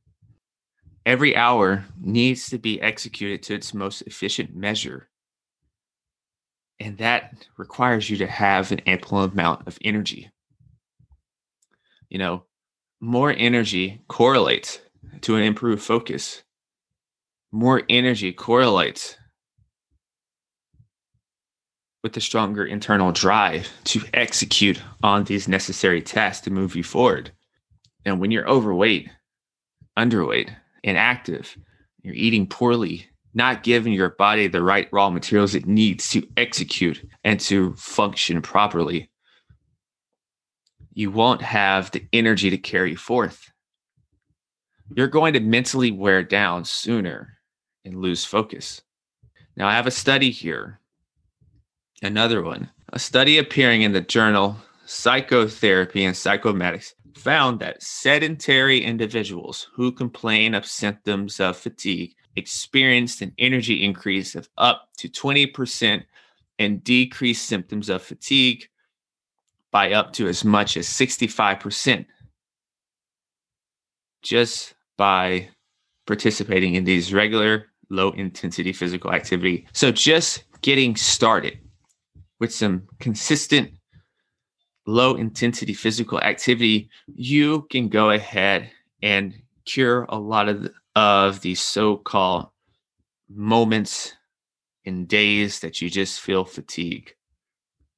Every 1.06 1.36
hour 1.36 1.84
needs 2.00 2.48
to 2.48 2.58
be 2.58 2.82
executed 2.82 3.40
to 3.44 3.54
its 3.54 3.72
most 3.72 4.02
efficient 4.02 4.56
measure. 4.56 5.08
And 6.80 6.98
that 6.98 7.46
requires 7.56 8.10
you 8.10 8.16
to 8.16 8.26
have 8.26 8.72
an 8.72 8.80
ample 8.80 9.22
amount 9.22 9.68
of 9.68 9.78
energy. 9.82 10.32
You 12.08 12.18
know, 12.18 12.44
more 13.00 13.30
energy 13.30 14.02
correlates 14.08 14.80
to 15.20 15.36
an 15.36 15.44
improved 15.44 15.82
focus. 15.82 16.42
More 17.52 17.82
energy 17.88 18.32
correlates 18.32 19.16
with 22.02 22.16
a 22.16 22.20
stronger 22.20 22.64
internal 22.64 23.12
drive 23.12 23.68
to 23.84 24.00
execute 24.12 24.82
on 25.04 25.22
these 25.22 25.46
necessary 25.46 26.02
tasks 26.02 26.44
to 26.44 26.50
move 26.50 26.74
you 26.74 26.82
forward. 26.82 27.30
And 28.04 28.20
when 28.20 28.32
you're 28.32 28.48
overweight, 28.48 29.08
underweight, 29.96 30.50
inactive, 30.86 31.56
you're 32.02 32.14
eating 32.14 32.46
poorly, 32.46 33.06
not 33.34 33.62
giving 33.62 33.92
your 33.92 34.10
body 34.10 34.46
the 34.46 34.62
right 34.62 34.88
raw 34.92 35.10
materials 35.10 35.54
it 35.54 35.66
needs 35.66 36.08
to 36.10 36.26
execute 36.36 37.04
and 37.24 37.38
to 37.40 37.74
function 37.74 38.40
properly, 38.40 39.10
you 40.94 41.10
won't 41.10 41.42
have 41.42 41.90
the 41.90 42.06
energy 42.12 42.48
to 42.48 42.56
carry 42.56 42.94
forth. 42.94 43.50
You're 44.96 45.08
going 45.08 45.34
to 45.34 45.40
mentally 45.40 45.90
wear 45.90 46.22
down 46.22 46.64
sooner 46.64 47.34
and 47.84 48.00
lose 48.00 48.24
focus. 48.24 48.80
Now, 49.56 49.68
I 49.68 49.72
have 49.72 49.86
a 49.86 49.90
study 49.90 50.30
here, 50.30 50.80
another 52.02 52.42
one, 52.42 52.70
a 52.92 52.98
study 52.98 53.38
appearing 53.38 53.82
in 53.82 53.92
the 53.92 54.00
journal 54.00 54.56
Psychotherapy 54.86 56.04
and 56.04 56.14
Psychosomatics 56.14 56.92
found 57.16 57.60
that 57.60 57.82
sedentary 57.82 58.82
individuals 58.82 59.68
who 59.74 59.90
complain 59.90 60.54
of 60.54 60.66
symptoms 60.66 61.40
of 61.40 61.56
fatigue 61.56 62.14
experienced 62.36 63.22
an 63.22 63.32
energy 63.38 63.82
increase 63.82 64.34
of 64.34 64.48
up 64.58 64.88
to 64.98 65.08
20% 65.08 66.04
and 66.58 66.84
decreased 66.84 67.46
symptoms 67.46 67.88
of 67.88 68.02
fatigue 68.02 68.68
by 69.70 69.92
up 69.92 70.12
to 70.12 70.28
as 70.28 70.44
much 70.44 70.76
as 70.76 70.86
65% 70.86 72.06
just 74.22 74.74
by 74.96 75.48
participating 76.06 76.74
in 76.74 76.84
these 76.84 77.12
regular 77.12 77.66
low 77.90 78.10
intensity 78.10 78.72
physical 78.72 79.12
activity. 79.12 79.66
So 79.72 79.90
just 79.90 80.44
getting 80.62 80.96
started 80.96 81.58
with 82.40 82.52
some 82.52 82.82
consistent 83.00 83.70
low 84.86 85.16
intensity 85.16 85.74
physical 85.74 86.20
activity, 86.20 86.88
you 87.14 87.66
can 87.70 87.88
go 87.88 88.10
ahead 88.10 88.70
and 89.02 89.34
cure 89.64 90.06
a 90.08 90.18
lot 90.18 90.48
of, 90.48 90.70
of 90.94 91.40
these 91.40 91.60
so-called 91.60 92.48
moments 93.28 94.14
in 94.84 95.06
days 95.06 95.60
that 95.60 95.82
you 95.82 95.90
just 95.90 96.20
feel 96.20 96.44
fatigue 96.44 97.12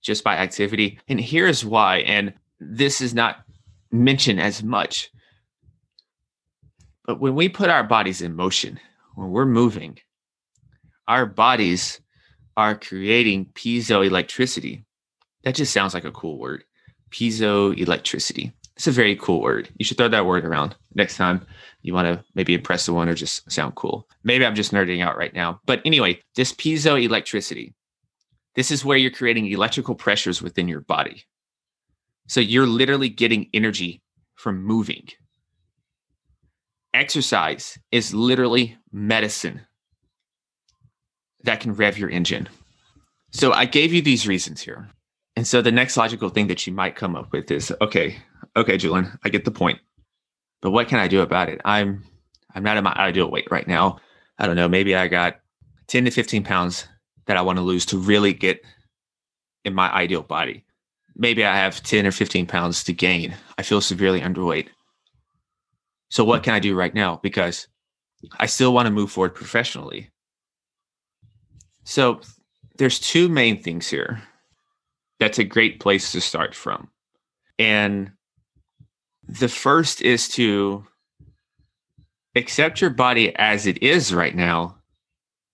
just 0.02 0.25
by 0.25 0.37
activity. 0.37 0.99
And 1.09 1.21
here's 1.21 1.64
why. 1.64 1.99
And 1.99 2.33
this 2.61 3.00
is 3.00 3.14
not 3.14 3.45
mentioned 3.92 4.40
as 4.40 4.62
much. 4.62 5.11
But 7.04 7.21
when 7.21 7.35
we 7.35 7.49
put 7.49 7.71
our 7.71 7.85
bodies 7.85 8.23
in 8.23 8.35
motion, 8.35 8.80
when 9.14 9.30
we're 9.30 9.47
moving, 9.47 9.99
our 11.07 11.26
bodies 11.26 12.00
are 12.57 12.75
creating 12.75 13.47
piezoelectricity. 13.54 14.85
That 15.45 15.54
just 15.54 15.73
sounds 15.73 15.95
like 15.95 16.04
a 16.04 16.12
cool 16.12 16.38
word. 16.38 16.64
Piezoelectricity. 17.11 18.53
It's 18.77 18.87
a 18.87 18.93
very 18.93 19.17
cool 19.17 19.43
word. 19.43 19.69
You 19.77 19.85
should 19.85 19.97
throw 19.97 20.09
that 20.09 20.27
word 20.27 20.45
around 20.45 20.77
next 20.95 21.17
time 21.17 21.45
you 21.83 21.95
want 21.95 22.07
to 22.07 22.25
maybe 22.35 22.55
impress 22.55 22.83
someone 22.83 23.09
or 23.09 23.15
just 23.15 23.50
sound 23.50 23.75
cool. 23.75 24.09
Maybe 24.25 24.45
I'm 24.45 24.55
just 24.55 24.73
nerding 24.73 25.03
out 25.03 25.17
right 25.17 25.33
now. 25.33 25.61
But 25.65 25.81
anyway, 25.85 26.21
this 26.35 26.53
piezoelectricity 26.53 27.73
this 28.59 28.73
is 28.73 28.85
where 28.85 28.97
you're 28.97 29.12
creating 29.12 29.47
electrical 29.47 29.95
pressures 29.95 30.43
within 30.43 30.67
your 30.67 30.81
body. 30.81 31.23
So 32.27 32.41
you're 32.41 32.67
literally 32.67 33.09
getting 33.09 33.49
energy 33.55 34.03
from 34.35 34.65
moving. 34.65 35.07
Exercise 36.93 37.79
is 37.93 38.12
literally 38.12 38.77
medicine 38.91 39.61
that 41.45 41.61
can 41.61 41.73
rev 41.73 41.99
your 41.99 42.11
engine. 42.11 42.49
So 43.31 43.53
I 43.53 43.65
gave 43.65 43.93
you 43.93 44.03
these 44.03 44.27
reasons 44.27 44.61
here. 44.61 44.88
And 45.38 45.47
so 45.47 45.62
the 45.62 45.71
next 45.71 45.97
logical 45.97 46.30
thing 46.30 46.49
that 46.49 46.66
you 46.66 46.73
might 46.73 46.97
come 46.97 47.14
up 47.14 47.30
with 47.30 47.49
is 47.52 47.73
okay, 47.80 48.18
okay, 48.57 48.76
Julian, 48.76 49.16
I 49.23 49.28
get 49.28 49.45
the 49.45 49.52
point. 49.52 49.78
But 50.61 50.73
what 50.73 50.88
can 50.88 50.99
I 50.99 51.07
do 51.07 51.21
about 51.21 51.49
it? 51.49 51.61
I'm 51.64 52.02
I'm 52.57 52.64
not 52.64 52.76
at 52.76 52.83
my 52.83 52.92
ideal 52.95 53.30
weight 53.30 53.47
right 53.49 53.68
now. 53.68 54.00
I 54.40 54.49
don't 54.49 54.57
know, 54.57 54.68
maybe 54.68 54.97
I 54.97 55.07
got 55.07 55.37
10 55.87 56.07
to 56.07 56.11
15 56.11 56.42
pounds 56.42 56.88
that 57.26 57.37
I 57.37 57.42
want 57.42 57.57
to 57.59 57.62
lose 57.62 57.87
to 57.87 57.99
really 57.99 58.33
get 58.33 58.62
in 59.64 59.75
my 59.75 59.88
ideal 59.92 60.23
body. 60.25 60.64
Maybe 61.14 61.45
I 61.45 61.54
have 61.54 61.85
10 61.85 62.04
or 62.04 62.11
15 62.11 62.47
pounds 62.47 62.83
to 62.83 62.92
gain. 62.92 63.33
I 63.57 63.62
feel 63.62 63.80
severely 63.80 64.23
underweight. 64.23 64.66
So, 66.09 66.25
what 66.25 66.42
can 66.42 66.54
I 66.54 66.59
do 66.59 66.75
right 66.75 66.92
now? 66.92 67.21
Because 67.23 67.68
I 68.40 68.47
still 68.47 68.75
want 68.75 68.87
to 68.87 68.92
move 68.92 69.12
forward 69.12 69.37
professionally. 69.37 70.11
So, 71.85 72.23
there's 72.78 72.99
two 72.99 73.28
main 73.28 73.62
things 73.62 73.87
here. 73.87 74.21
That's 75.20 75.38
a 75.38 75.44
great 75.44 75.80
place 75.80 76.12
to 76.12 76.20
start 76.20 76.54
from. 76.54 76.90
And 77.58 78.12
the 79.28 79.48
first 79.48 80.02
is 80.02 80.28
to 80.30 80.87
accept 82.37 82.80
your 82.80 82.90
body 82.90 83.34
as 83.37 83.66
it 83.66 83.82
is 83.82 84.14
right 84.14 84.34
now 84.34 84.78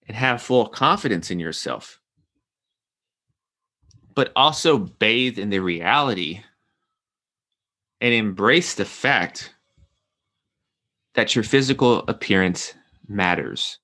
and 0.08 0.16
have 0.16 0.42
full 0.42 0.66
confidence 0.68 1.30
in 1.30 1.40
yourself. 1.40 2.00
but 4.14 4.32
also 4.36 4.78
bathe 4.78 5.38
in 5.38 5.50
the 5.50 5.60
reality 5.60 6.42
and 8.00 8.14
embrace 8.14 8.74
the 8.74 8.84
fact 8.84 9.54
that 11.14 11.34
your 11.34 11.44
physical 11.44 12.00
appearance 12.08 12.74
matters. 13.08 13.78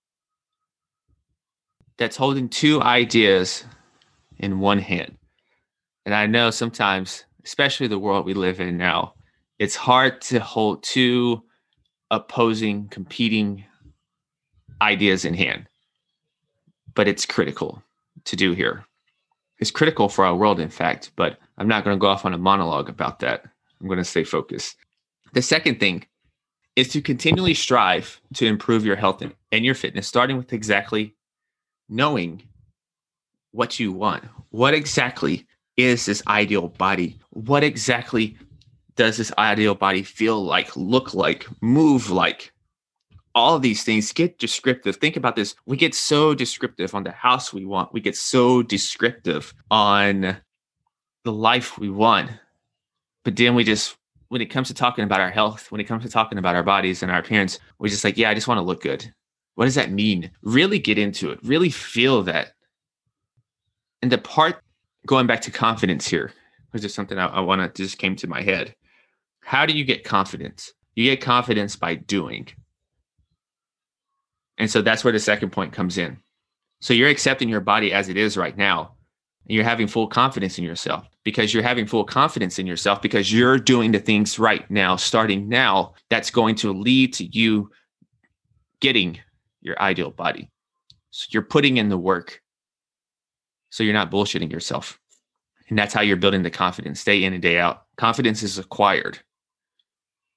That's 1.99 2.16
holding 2.16 2.49
two 2.49 2.82
ideas 2.82 3.64
in 4.38 4.60
one 4.60 4.78
hand. 4.80 5.16
And 6.07 6.14
I 6.14 6.26
know 6.26 6.50
sometimes, 6.50 7.25
especially 7.45 7.87
the 7.87 7.99
world 7.99 8.26
we 8.26 8.35
live 8.35 8.61
in 8.61 8.76
now, 8.76 9.14
it's 9.59 9.76
hard 9.76 10.21
to 10.23 10.40
hold 10.40 10.83
two 10.83 11.42
opposing, 12.11 12.88
competing 12.88 13.64
ideas 14.80 15.25
in 15.25 15.35
hand. 15.35 15.66
But 16.95 17.09
it's 17.09 17.26
critical 17.26 17.83
to 18.25 18.37
do 18.37 18.52
here. 18.52 18.85
It's 19.59 19.71
critical 19.71 20.09
for 20.09 20.25
our 20.25 20.35
world, 20.35 20.59
in 20.59 20.71
fact, 20.71 21.11
but 21.16 21.38
I'm 21.59 21.69
not 21.69 21.85
going 21.85 21.97
to 21.97 22.00
go 22.00 22.09
off 22.09 22.25
on 22.25 22.33
a 22.33 22.38
monologue 22.38 22.88
about 22.88 23.21
that. 23.21 23.45
I'm 23.80 23.87
going 23.87 23.99
to 23.99 24.04
stay 24.04 24.25
focused. 24.25 24.76
The 25.35 25.42
second 25.42 25.78
thing 25.78 26.07
is 26.76 26.88
to 26.88 27.02
continually 27.02 27.54
strive 27.54 28.21
to 28.35 28.47
improve 28.47 28.87
your 28.87 28.97
health 28.97 29.23
and, 29.23 29.64
your 29.64 29.75
fitness, 29.75 30.09
starting 30.09 30.38
with 30.38 30.52
exactly 30.52 31.14
knowing 31.88 32.42
what 33.52 33.78
you 33.78 33.92
want. 33.92 34.25
What 34.50 34.75
exactly 34.75 35.47
is 35.82 36.06
this 36.06 36.22
ideal 36.26 36.68
body? 36.68 37.18
What 37.30 37.64
exactly 37.64 38.37
does 38.96 39.16
this 39.16 39.32
ideal 39.38 39.75
body 39.75 40.02
feel 40.02 40.42
like, 40.44 40.76
look 40.76 41.14
like, 41.14 41.46
move 41.60 42.10
like? 42.10 42.52
All 43.34 43.58
these 43.58 43.84
things 43.84 44.12
get 44.12 44.38
descriptive. 44.38 44.96
Think 44.96 45.16
about 45.16 45.37
this. 45.37 45.54
We 45.64 45.76
get 45.76 45.94
so 45.94 46.34
descriptive 46.34 46.94
on 46.94 47.04
the 47.04 47.12
house 47.12 47.52
we 47.52 47.64
want. 47.64 47.92
We 47.92 48.00
get 48.00 48.16
so 48.16 48.62
descriptive 48.62 49.54
on 49.70 50.37
the 51.25 51.32
life 51.32 51.78
we 51.78 51.90
want. 51.90 52.30
But 53.25 53.37
then 53.37 53.54
we 53.54 53.62
just, 53.62 53.96
when 54.28 54.40
it 54.40 54.46
comes 54.46 54.68
to 54.68 54.75
talking 54.75 55.04
about 55.04 55.20
our 55.20 55.30
health, 55.30 55.70
when 55.70 55.80
it 55.80 55.84
comes 55.84 56.02
to 56.02 56.08
talking 56.08 56.38
about 56.38 56.56
our 56.56 56.62
bodies 56.62 57.02
and 57.02 57.12
our 57.12 57.20
appearance, 57.20 57.58
we're 57.78 57.88
just 57.88 58.04
like, 58.04 58.16
yeah, 58.16 58.30
I 58.30 58.34
just 58.34 58.49
want 58.49 58.58
to 58.58 58.62
look 58.62 58.82
good. 58.82 59.12
What 59.54 59.66
does 59.66 59.75
that 59.76 59.92
mean? 59.92 60.30
Really 60.42 60.78
get 60.78 60.99
into 60.99 61.30
it. 61.30 61.38
Really 61.42 61.70
feel 61.70 62.22
that. 62.25 62.52
And 64.02 64.10
the 64.10 64.18
part 64.18 64.62
going 65.07 65.26
back 65.26 65.40
to 65.42 65.50
confidence 65.50 66.07
here, 66.07 66.33
which 66.71 66.85
is 66.85 66.95
something 66.95 67.19
I, 67.19 67.26
I 67.26 67.40
want 67.40 67.75
to 67.75 67.83
just 67.83 67.99
came 67.99 68.16
to 68.16 68.26
my 68.26 68.42
head. 68.42 68.75
How 69.40 69.66
do 69.66 69.73
you 69.73 69.85
get 69.85 70.04
confidence? 70.04 70.73
You 70.95 71.04
get 71.04 71.21
confidence 71.21 71.76
by 71.76 71.95
doing. 71.95 72.49
And 74.59 74.71
so 74.71 74.83
that's 74.83 75.02
where 75.02 75.12
the 75.12 75.19
second 75.19 75.50
point 75.50 75.73
comes 75.73 75.97
in. 75.97 76.19
So 76.80 76.95
you're 76.95 77.09
accepting 77.09 77.49
your 77.49 77.61
body 77.61 77.92
as 77.92 78.09
it 78.09 78.16
is 78.16 78.37
right 78.37 78.57
now. 78.57 78.95
And 79.47 79.54
you're 79.54 79.64
having 79.64 79.87
full 79.87 80.07
confidence 80.07 80.59
in 80.59 80.64
yourself 80.64 81.07
because 81.25 81.52
you're 81.52 81.62
having 81.62 81.87
full 81.87 82.04
confidence 82.04 82.59
in 82.59 82.66
yourself 82.66 83.00
because 83.00 83.33
you're 83.33 83.59
doing 83.59 83.92
the 83.92 83.99
things 83.99 84.38
right 84.38 84.71
now, 84.71 84.97
starting 84.97 85.49
now, 85.49 85.95
that's 86.09 86.30
going 86.30 86.54
to 86.57 86.73
lead 86.73 87.14
to 87.14 87.25
you 87.25 87.71
getting 88.80 89.19
your 89.62 89.80
ideal 89.80 90.11
body. 90.11 90.50
So 91.11 91.26
you're 91.30 91.42
putting 91.42 91.76
in 91.78 91.88
the 91.88 91.99
work. 91.99 92.40
So 93.71 93.83
you're 93.83 93.95
not 93.95 94.11
bullshitting 94.11 94.50
yourself. 94.50 94.99
And 95.69 95.79
that's 95.79 95.95
how 95.95 96.03
you're 96.03 96.17
building 96.17 96.43
the 96.43 96.50
confidence 96.50 97.05
day 97.05 97.23
in 97.25 97.33
and 97.33 97.41
day 97.41 97.59
out. 97.59 97.85
Confidence 97.97 98.43
is 98.43 98.59
acquired. 98.59 99.19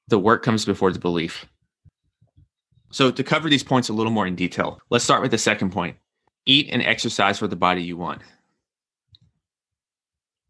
The 0.07 0.19
work 0.19 0.43
comes 0.43 0.63
before 0.63 0.91
the 0.91 0.99
belief. 0.99 1.45
So, 2.91 3.09
to 3.09 3.23
cover 3.23 3.49
these 3.49 3.63
points 3.63 3.89
a 3.89 3.93
little 3.93 4.11
more 4.11 4.27
in 4.27 4.35
detail, 4.35 4.79
let's 4.91 5.03
start 5.03 5.23
with 5.23 5.31
the 5.31 5.37
second 5.39 5.71
point 5.71 5.97
eat 6.45 6.69
and 6.71 6.83
exercise 6.83 7.39
for 7.39 7.47
the 7.47 7.55
body 7.55 7.81
you 7.81 7.97
want. 7.97 8.21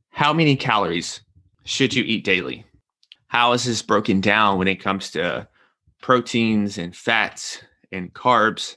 How 0.10 0.34
many 0.34 0.56
calories 0.56 1.22
should 1.66 1.94
you 1.94 2.04
eat 2.04 2.26
daily? 2.26 2.66
How 3.28 3.54
is 3.54 3.64
this 3.64 3.82
broken 3.82 4.20
down 4.20 4.58
when 4.58 4.68
it 4.68 4.82
comes 4.82 5.12
to 5.12 5.48
proteins 6.02 6.78
and 6.78 6.96
fats 6.96 7.64
and 7.92 8.14
carbs? 8.14 8.76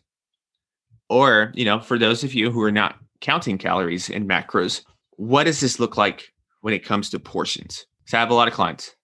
Or, 1.08 1.52
you 1.54 1.64
know, 1.64 1.80
for 1.80 1.98
those 1.98 2.22
of 2.22 2.34
you 2.34 2.50
who 2.50 2.62
are 2.62 2.72
not 2.72 2.98
counting 3.20 3.58
calories 3.58 4.10
and 4.10 4.28
macros, 4.28 4.82
what 5.16 5.44
does 5.44 5.60
this 5.60 5.80
look 5.80 5.96
like 5.96 6.32
when 6.60 6.74
it 6.74 6.84
comes 6.84 7.10
to 7.10 7.18
portions? 7.18 7.86
So 8.06 8.16
I 8.18 8.20
have 8.20 8.30
a 8.30 8.34
lot 8.34 8.48
of 8.48 8.54
clients 8.54 8.94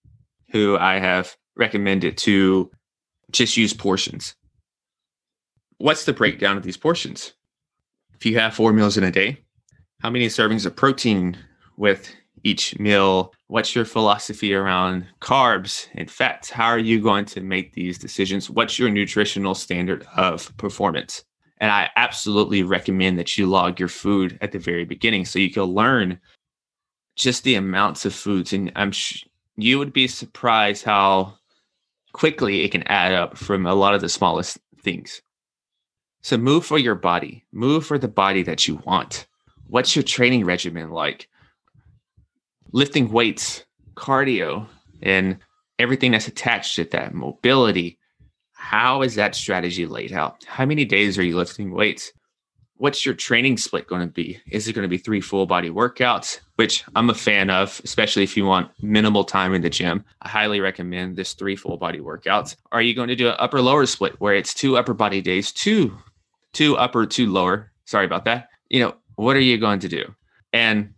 who 0.50 0.76
I 0.78 0.98
have 0.98 1.34
recommended 1.56 2.16
to 2.18 2.70
just 3.30 3.56
use 3.56 3.72
portions. 3.72 4.34
What's 5.78 6.04
the 6.04 6.12
breakdown 6.12 6.56
of 6.56 6.62
these 6.62 6.76
portions? 6.76 7.32
If 8.14 8.26
you 8.26 8.38
have 8.38 8.54
four 8.54 8.72
meals 8.72 8.96
in 8.96 9.04
a 9.04 9.10
day, 9.10 9.38
how 10.00 10.10
many 10.10 10.28
servings 10.28 10.66
of 10.66 10.76
protein 10.76 11.36
with 11.76 12.14
each 12.44 12.78
meal? 12.78 13.32
What's 13.48 13.74
your 13.74 13.84
philosophy 13.84 14.54
around 14.54 15.06
carbs 15.20 15.88
and 15.94 16.10
fats? 16.10 16.50
How 16.50 16.66
are 16.66 16.78
you 16.78 17.00
going 17.00 17.24
to 17.26 17.40
make 17.40 17.72
these 17.72 17.98
decisions? 17.98 18.50
What's 18.50 18.78
your 18.78 18.90
nutritional 18.90 19.54
standard 19.54 20.06
of 20.16 20.56
performance? 20.56 21.24
And 21.62 21.70
I 21.70 21.90
absolutely 21.94 22.64
recommend 22.64 23.20
that 23.20 23.38
you 23.38 23.46
log 23.46 23.78
your 23.78 23.88
food 23.88 24.36
at 24.40 24.50
the 24.50 24.58
very 24.58 24.84
beginning 24.84 25.24
so 25.24 25.38
you 25.38 25.48
can 25.48 25.62
learn 25.62 26.18
just 27.14 27.44
the 27.44 27.54
amounts 27.54 28.04
of 28.04 28.12
foods. 28.12 28.52
And 28.52 28.72
I'm 28.74 28.90
sh- 28.90 29.24
you 29.54 29.78
would 29.78 29.92
be 29.92 30.08
surprised 30.08 30.82
how 30.84 31.38
quickly 32.12 32.62
it 32.62 32.72
can 32.72 32.82
add 32.88 33.14
up 33.14 33.38
from 33.38 33.64
a 33.64 33.76
lot 33.76 33.94
of 33.94 34.00
the 34.00 34.08
smallest 34.08 34.58
things. 34.82 35.22
So 36.22 36.36
move 36.36 36.66
for 36.66 36.80
your 36.80 36.96
body, 36.96 37.44
move 37.52 37.86
for 37.86 37.96
the 37.96 38.08
body 38.08 38.42
that 38.42 38.66
you 38.66 38.82
want. 38.84 39.28
What's 39.68 39.94
your 39.94 40.02
training 40.02 40.44
regimen 40.44 40.90
like? 40.90 41.28
Lifting 42.72 43.12
weights, 43.12 43.64
cardio, 43.94 44.66
and 45.00 45.38
everything 45.78 46.10
that's 46.10 46.26
attached 46.26 46.74
to 46.74 46.84
that, 46.86 47.14
mobility, 47.14 48.00
how 48.62 49.02
is 49.02 49.16
that 49.16 49.34
strategy 49.34 49.86
laid 49.86 50.12
out? 50.12 50.44
How 50.46 50.64
many 50.64 50.84
days 50.84 51.18
are 51.18 51.24
you 51.24 51.36
lifting 51.36 51.72
weights? 51.72 52.12
What's 52.76 53.04
your 53.04 53.14
training 53.14 53.56
split 53.56 53.88
going 53.88 54.02
to 54.02 54.06
be? 54.06 54.40
Is 54.52 54.68
it 54.68 54.72
going 54.72 54.84
to 54.84 54.88
be 54.88 54.98
three 54.98 55.20
full 55.20 55.46
body 55.46 55.68
workouts, 55.68 56.38
which 56.54 56.84
I'm 56.94 57.10
a 57.10 57.14
fan 57.14 57.50
of, 57.50 57.80
especially 57.82 58.22
if 58.22 58.36
you 58.36 58.46
want 58.46 58.70
minimal 58.80 59.24
time 59.24 59.52
in 59.52 59.62
the 59.62 59.68
gym? 59.68 60.04
I 60.22 60.28
highly 60.28 60.60
recommend 60.60 61.16
this 61.16 61.34
three 61.34 61.56
full 61.56 61.76
body 61.76 61.98
workouts. 61.98 62.54
Are 62.70 62.80
you 62.80 62.94
going 62.94 63.08
to 63.08 63.16
do 63.16 63.28
an 63.28 63.34
upper 63.40 63.60
lower 63.60 63.84
split 63.84 64.14
where 64.20 64.36
it's 64.36 64.54
two 64.54 64.76
upper 64.76 64.94
body 64.94 65.20
days, 65.20 65.50
two, 65.50 65.98
two 66.52 66.76
upper, 66.76 67.04
two 67.04 67.32
lower? 67.32 67.72
Sorry 67.84 68.06
about 68.06 68.24
that. 68.26 68.48
You 68.70 68.78
know, 68.78 68.94
what 69.16 69.34
are 69.34 69.40
you 69.40 69.58
going 69.58 69.80
to 69.80 69.88
do? 69.88 70.14
And 70.52 70.94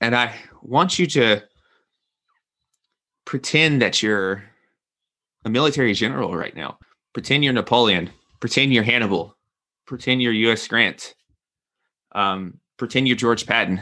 and 0.00 0.16
I 0.16 0.34
want 0.62 0.98
you 0.98 1.06
to 1.08 1.42
pretend 3.26 3.82
that 3.82 4.02
you're 4.02 4.44
a 5.44 5.50
military 5.50 5.94
general 5.94 6.36
right 6.36 6.54
now. 6.54 6.78
Pretend 7.12 7.44
you're 7.44 7.52
Napoleon. 7.52 8.10
Pretend 8.40 8.72
you're 8.72 8.82
Hannibal. 8.82 9.36
Pretend 9.86 10.22
you're 10.22 10.32
U.S. 10.32 10.66
Grant. 10.66 11.14
Um, 12.12 12.60
pretend 12.76 13.06
you're 13.06 13.16
George 13.16 13.46
Patton. 13.46 13.80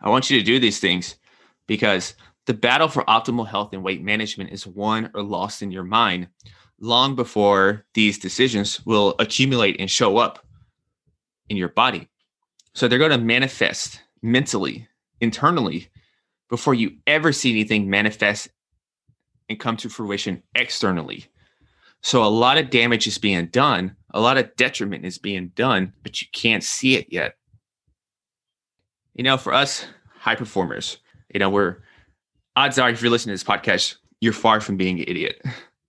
I 0.00 0.08
want 0.08 0.30
you 0.30 0.38
to 0.38 0.44
do 0.44 0.58
these 0.58 0.80
things 0.80 1.16
because 1.66 2.14
the 2.46 2.54
battle 2.54 2.88
for 2.88 3.04
optimal 3.04 3.46
health 3.46 3.72
and 3.72 3.82
weight 3.82 4.02
management 4.02 4.50
is 4.50 4.66
won 4.66 5.10
or 5.14 5.22
lost 5.22 5.62
in 5.62 5.70
your 5.70 5.84
mind 5.84 6.28
long 6.80 7.14
before 7.14 7.86
these 7.94 8.18
decisions 8.18 8.84
will 8.84 9.14
accumulate 9.20 9.76
and 9.78 9.88
show 9.90 10.16
up 10.16 10.44
in 11.48 11.56
your 11.56 11.68
body. 11.68 12.08
So 12.74 12.88
they're 12.88 12.98
going 12.98 13.12
to 13.12 13.18
manifest 13.18 14.00
mentally, 14.22 14.88
internally, 15.20 15.88
before 16.48 16.74
you 16.74 16.96
ever 17.06 17.32
see 17.32 17.50
anything 17.50 17.88
manifest 17.88 18.48
and 19.52 19.60
come 19.60 19.76
to 19.76 19.88
fruition 19.88 20.42
externally. 20.54 21.26
So 22.00 22.24
a 22.24 22.26
lot 22.26 22.58
of 22.58 22.70
damage 22.70 23.06
is 23.06 23.18
being 23.18 23.46
done, 23.46 23.94
a 24.10 24.20
lot 24.20 24.38
of 24.38 24.54
detriment 24.56 25.04
is 25.04 25.18
being 25.18 25.48
done, 25.54 25.92
but 26.02 26.20
you 26.20 26.26
can't 26.32 26.64
see 26.64 26.96
it 26.96 27.06
yet. 27.10 27.36
You 29.14 29.22
know, 29.22 29.36
for 29.36 29.52
us 29.52 29.86
high 30.18 30.34
performers, 30.34 30.98
you 31.32 31.38
know, 31.38 31.50
we're 31.50 31.82
odds 32.56 32.78
are 32.78 32.90
if 32.90 33.02
you're 33.02 33.10
listening 33.10 33.36
to 33.36 33.44
this 33.44 33.48
podcast, 33.48 33.96
you're 34.20 34.32
far 34.32 34.60
from 34.60 34.76
being 34.76 34.98
an 34.98 35.04
idiot. 35.06 35.40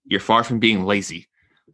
You're 0.05 0.19
far 0.19 0.43
from 0.43 0.59
being 0.59 0.83
lazy. 0.83 1.27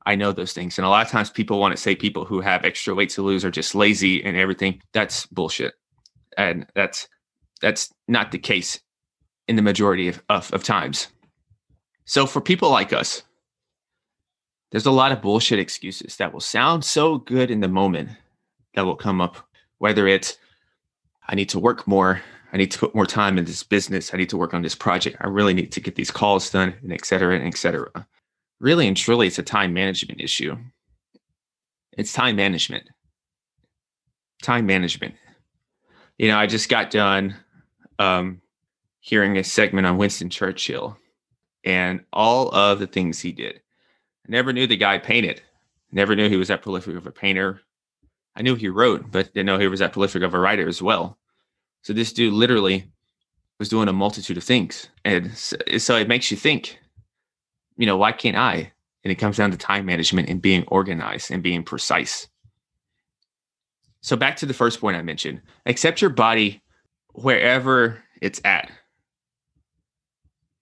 I 0.05 0.15
know 0.15 0.31
those 0.31 0.53
things. 0.53 0.77
And 0.77 0.85
a 0.85 0.89
lot 0.89 1.05
of 1.05 1.11
times 1.11 1.29
people 1.29 1.59
want 1.59 1.75
to 1.75 1.81
say 1.81 1.95
people 1.95 2.25
who 2.25 2.41
have 2.41 2.63
extra 2.63 2.93
weight 2.93 3.09
to 3.11 3.21
lose 3.21 3.43
are 3.43 3.51
just 3.51 3.75
lazy 3.75 4.23
and 4.23 4.37
everything. 4.37 4.81
That's 4.93 5.25
bullshit. 5.25 5.73
And 6.37 6.67
that's 6.75 7.07
that's 7.61 7.91
not 8.07 8.31
the 8.31 8.37
case 8.37 8.79
in 9.47 9.55
the 9.55 9.61
majority 9.61 10.07
of, 10.07 10.23
of, 10.29 10.53
of 10.53 10.63
times. 10.63 11.07
So 12.09 12.25
for 12.25 12.41
people 12.41 12.71
like 12.71 12.91
us, 12.91 13.21
there's 14.71 14.87
a 14.87 14.91
lot 14.91 15.11
of 15.11 15.21
bullshit 15.21 15.59
excuses 15.59 16.15
that 16.15 16.33
will 16.33 16.39
sound 16.39 16.83
so 16.83 17.19
good 17.19 17.51
in 17.51 17.59
the 17.59 17.67
moment 17.67 18.09
that 18.73 18.83
will 18.83 18.95
come 18.95 19.21
up, 19.21 19.47
whether 19.77 20.07
it's, 20.07 20.35
I 21.27 21.35
need 21.35 21.49
to 21.49 21.59
work 21.59 21.87
more. 21.87 22.19
I 22.51 22.57
need 22.57 22.71
to 22.71 22.79
put 22.79 22.95
more 22.95 23.05
time 23.05 23.37
in 23.37 23.45
this 23.45 23.61
business. 23.61 24.11
I 24.11 24.17
need 24.17 24.29
to 24.29 24.37
work 24.37 24.55
on 24.55 24.63
this 24.63 24.73
project. 24.73 25.17
I 25.21 25.27
really 25.27 25.53
need 25.53 25.71
to 25.71 25.79
get 25.79 25.93
these 25.93 26.09
calls 26.09 26.49
done, 26.49 26.73
and 26.81 26.91
et 26.91 27.05
cetera, 27.05 27.35
and 27.35 27.45
et 27.45 27.55
cetera. 27.55 28.07
Really 28.59 28.87
and 28.87 28.97
truly, 28.97 29.27
it's 29.27 29.37
a 29.37 29.43
time 29.43 29.71
management 29.71 30.19
issue. 30.19 30.57
It's 31.91 32.11
time 32.11 32.35
management. 32.35 32.89
Time 34.41 34.65
management. 34.65 35.13
You 36.17 36.29
know, 36.29 36.39
I 36.39 36.47
just 36.47 36.69
got 36.69 36.89
done 36.89 37.35
um, 37.99 38.41
hearing 38.99 39.37
a 39.37 39.43
segment 39.43 39.85
on 39.85 39.99
Winston 39.99 40.31
Churchill 40.31 40.97
and 41.63 42.01
all 42.13 42.49
of 42.49 42.79
the 42.79 42.87
things 42.87 43.19
he 43.19 43.31
did. 43.31 43.55
I 43.55 44.31
never 44.31 44.53
knew 44.53 44.67
the 44.67 44.77
guy 44.77 44.97
painted. 44.97 45.41
Never 45.91 46.15
knew 46.15 46.29
he 46.29 46.37
was 46.37 46.49
that 46.49 46.61
prolific 46.61 46.95
of 46.95 47.07
a 47.07 47.11
painter. 47.11 47.61
I 48.35 48.41
knew 48.41 48.55
he 48.55 48.69
wrote, 48.69 49.11
but 49.11 49.33
didn't 49.33 49.47
know 49.47 49.57
he 49.57 49.67
was 49.67 49.79
that 49.79 49.93
prolific 49.93 50.23
of 50.23 50.33
a 50.33 50.39
writer 50.39 50.67
as 50.67 50.81
well. 50.81 51.17
So 51.81 51.93
this 51.93 52.13
dude 52.13 52.33
literally 52.33 52.89
was 53.57 53.69
doing 53.69 53.87
a 53.87 53.93
multitude 53.93 54.37
of 54.37 54.43
things. 54.43 54.87
And 55.03 55.35
so, 55.35 55.57
so 55.77 55.95
it 55.97 56.07
makes 56.07 56.31
you 56.31 56.37
think, 56.37 56.79
you 57.77 57.85
know, 57.85 57.97
why 57.97 58.11
can't 58.11 58.37
I? 58.37 58.71
And 59.03 59.11
it 59.11 59.15
comes 59.15 59.37
down 59.37 59.51
to 59.51 59.57
time 59.57 59.85
management 59.85 60.29
and 60.29 60.41
being 60.41 60.65
organized 60.67 61.31
and 61.31 61.43
being 61.43 61.63
precise. 61.63 62.27
So 64.01 64.15
back 64.15 64.37
to 64.37 64.45
the 64.45 64.53
first 64.53 64.79
point 64.79 64.95
I 64.97 65.01
mentioned 65.01 65.41
accept 65.65 66.01
your 66.01 66.09
body 66.09 66.61
wherever 67.13 68.01
it's 68.21 68.39
at, 68.45 68.71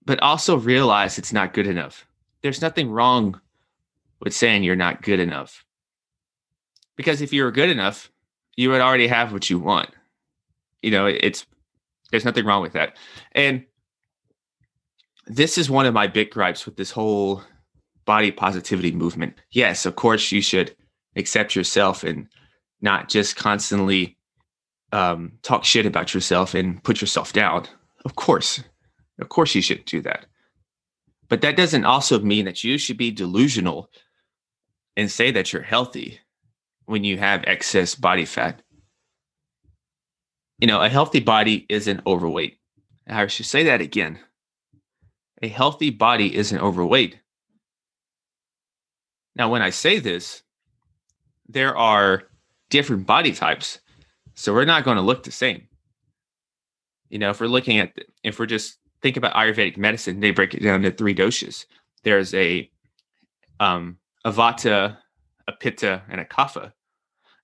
but 0.08 0.22
also 0.22 0.58
realize 0.58 1.18
it's 1.18 1.34
not 1.34 1.54
good 1.54 1.68
enough. 1.68 2.08
There's 2.42 2.62
nothing 2.62 2.90
wrong 2.90 3.40
with 4.22 4.34
saying 4.34 4.64
you're 4.64 4.76
not 4.76 5.02
good 5.02 5.20
enough. 5.20 5.66
Because 6.96 7.22
if 7.22 7.34
you 7.34 7.44
were 7.44 7.52
good 7.52 7.70
enough, 7.70 8.10
you 8.56 8.70
would 8.70 8.80
already 8.80 9.08
have 9.08 9.34
what 9.34 9.50
you 9.50 9.60
want. 9.60 9.90
You 10.82 10.92
know, 10.92 11.06
it's 11.08 11.46
there's 12.10 12.24
nothing 12.24 12.46
wrong 12.46 12.62
with 12.62 12.72
that. 12.72 12.96
And 13.34 13.66
this 15.26 15.58
is 15.58 15.70
one 15.70 15.86
of 15.86 15.94
my 15.94 16.08
big 16.08 16.32
gripes 16.32 16.66
with 16.66 16.78
this 16.78 16.90
whole 16.90 17.44
body 18.06 18.32
positivity 18.32 18.94
movement. 18.94 19.34
Yes, 19.52 19.86
of 19.86 19.98
course 19.98 20.32
you 20.32 20.42
should 20.42 20.74
accept 21.18 21.54
yourself 21.54 22.06
and 22.06 22.30
not 22.80 23.10
just 23.10 23.36
constantly 23.36 24.18
um, 24.94 25.34
talk 25.42 25.66
shit 25.66 25.86
about 25.86 26.14
yourself 26.14 26.54
and 26.54 26.82
put 26.82 27.02
yourself 27.02 27.34
down. 27.34 27.68
Of 28.06 28.16
course, 28.16 28.64
of 29.20 29.30
course 29.30 29.56
you 29.56 29.62
shouldn't 29.62 29.88
do 29.88 30.02
that. 30.02 30.26
But 31.30 31.42
that 31.42 31.58
doesn't 31.58 31.86
also 31.86 32.20
mean 32.20 32.46
that 32.46 32.64
you 32.64 32.78
should 32.78 32.98
be 32.98 33.12
delusional 33.12 33.90
and 34.96 35.12
say 35.12 35.32
that 35.32 35.52
you're 35.52 35.62
healthy 35.62 36.20
when 36.86 37.04
you 37.04 37.18
have 37.18 37.44
excess 37.46 37.96
body 37.96 38.26
fat. 38.26 38.62
You 40.60 40.68
know, 40.68 40.82
a 40.82 40.90
healthy 40.90 41.20
body 41.20 41.66
isn't 41.70 42.02
overweight. 42.08 42.60
I 43.08 43.28
should 43.28 43.46
say 43.46 43.64
that 43.66 43.82
again. 43.82 44.20
A 45.42 45.48
healthy 45.48 45.92
body 45.92 46.36
isn't 46.36 46.60
overweight. 46.60 47.20
Now, 49.36 49.52
when 49.52 49.62
I 49.62 49.70
say 49.70 50.00
this, 50.00 50.42
there 51.48 51.78
are 51.78 52.24
different 52.70 53.06
body 53.06 53.34
types. 53.34 53.80
So 54.34 54.54
we're 54.54 54.66
not 54.66 54.84
going 54.84 54.98
to 54.98 55.04
look 55.04 55.24
the 55.24 55.32
same. 55.32 55.68
You 57.10 57.20
know, 57.20 57.30
if 57.30 57.40
we're 57.40 57.48
looking 57.48 57.78
at, 57.80 57.94
if 58.24 58.40
we're 58.40 58.48
just 58.48 58.78
think 59.02 59.18
about 59.18 59.34
Ayurvedic 59.34 59.78
medicine, 59.78 60.20
they 60.20 60.32
break 60.32 60.54
it 60.54 60.64
down 60.64 60.84
into 60.84 60.96
three 60.96 61.16
doshas. 61.16 61.66
There's 62.04 62.34
a 62.34 62.70
um, 63.60 63.98
a 64.24 64.32
vata, 64.32 64.98
a 65.48 65.52
pitta, 65.52 66.04
and 66.10 66.22
a 66.22 66.26
kapha. 66.26 66.74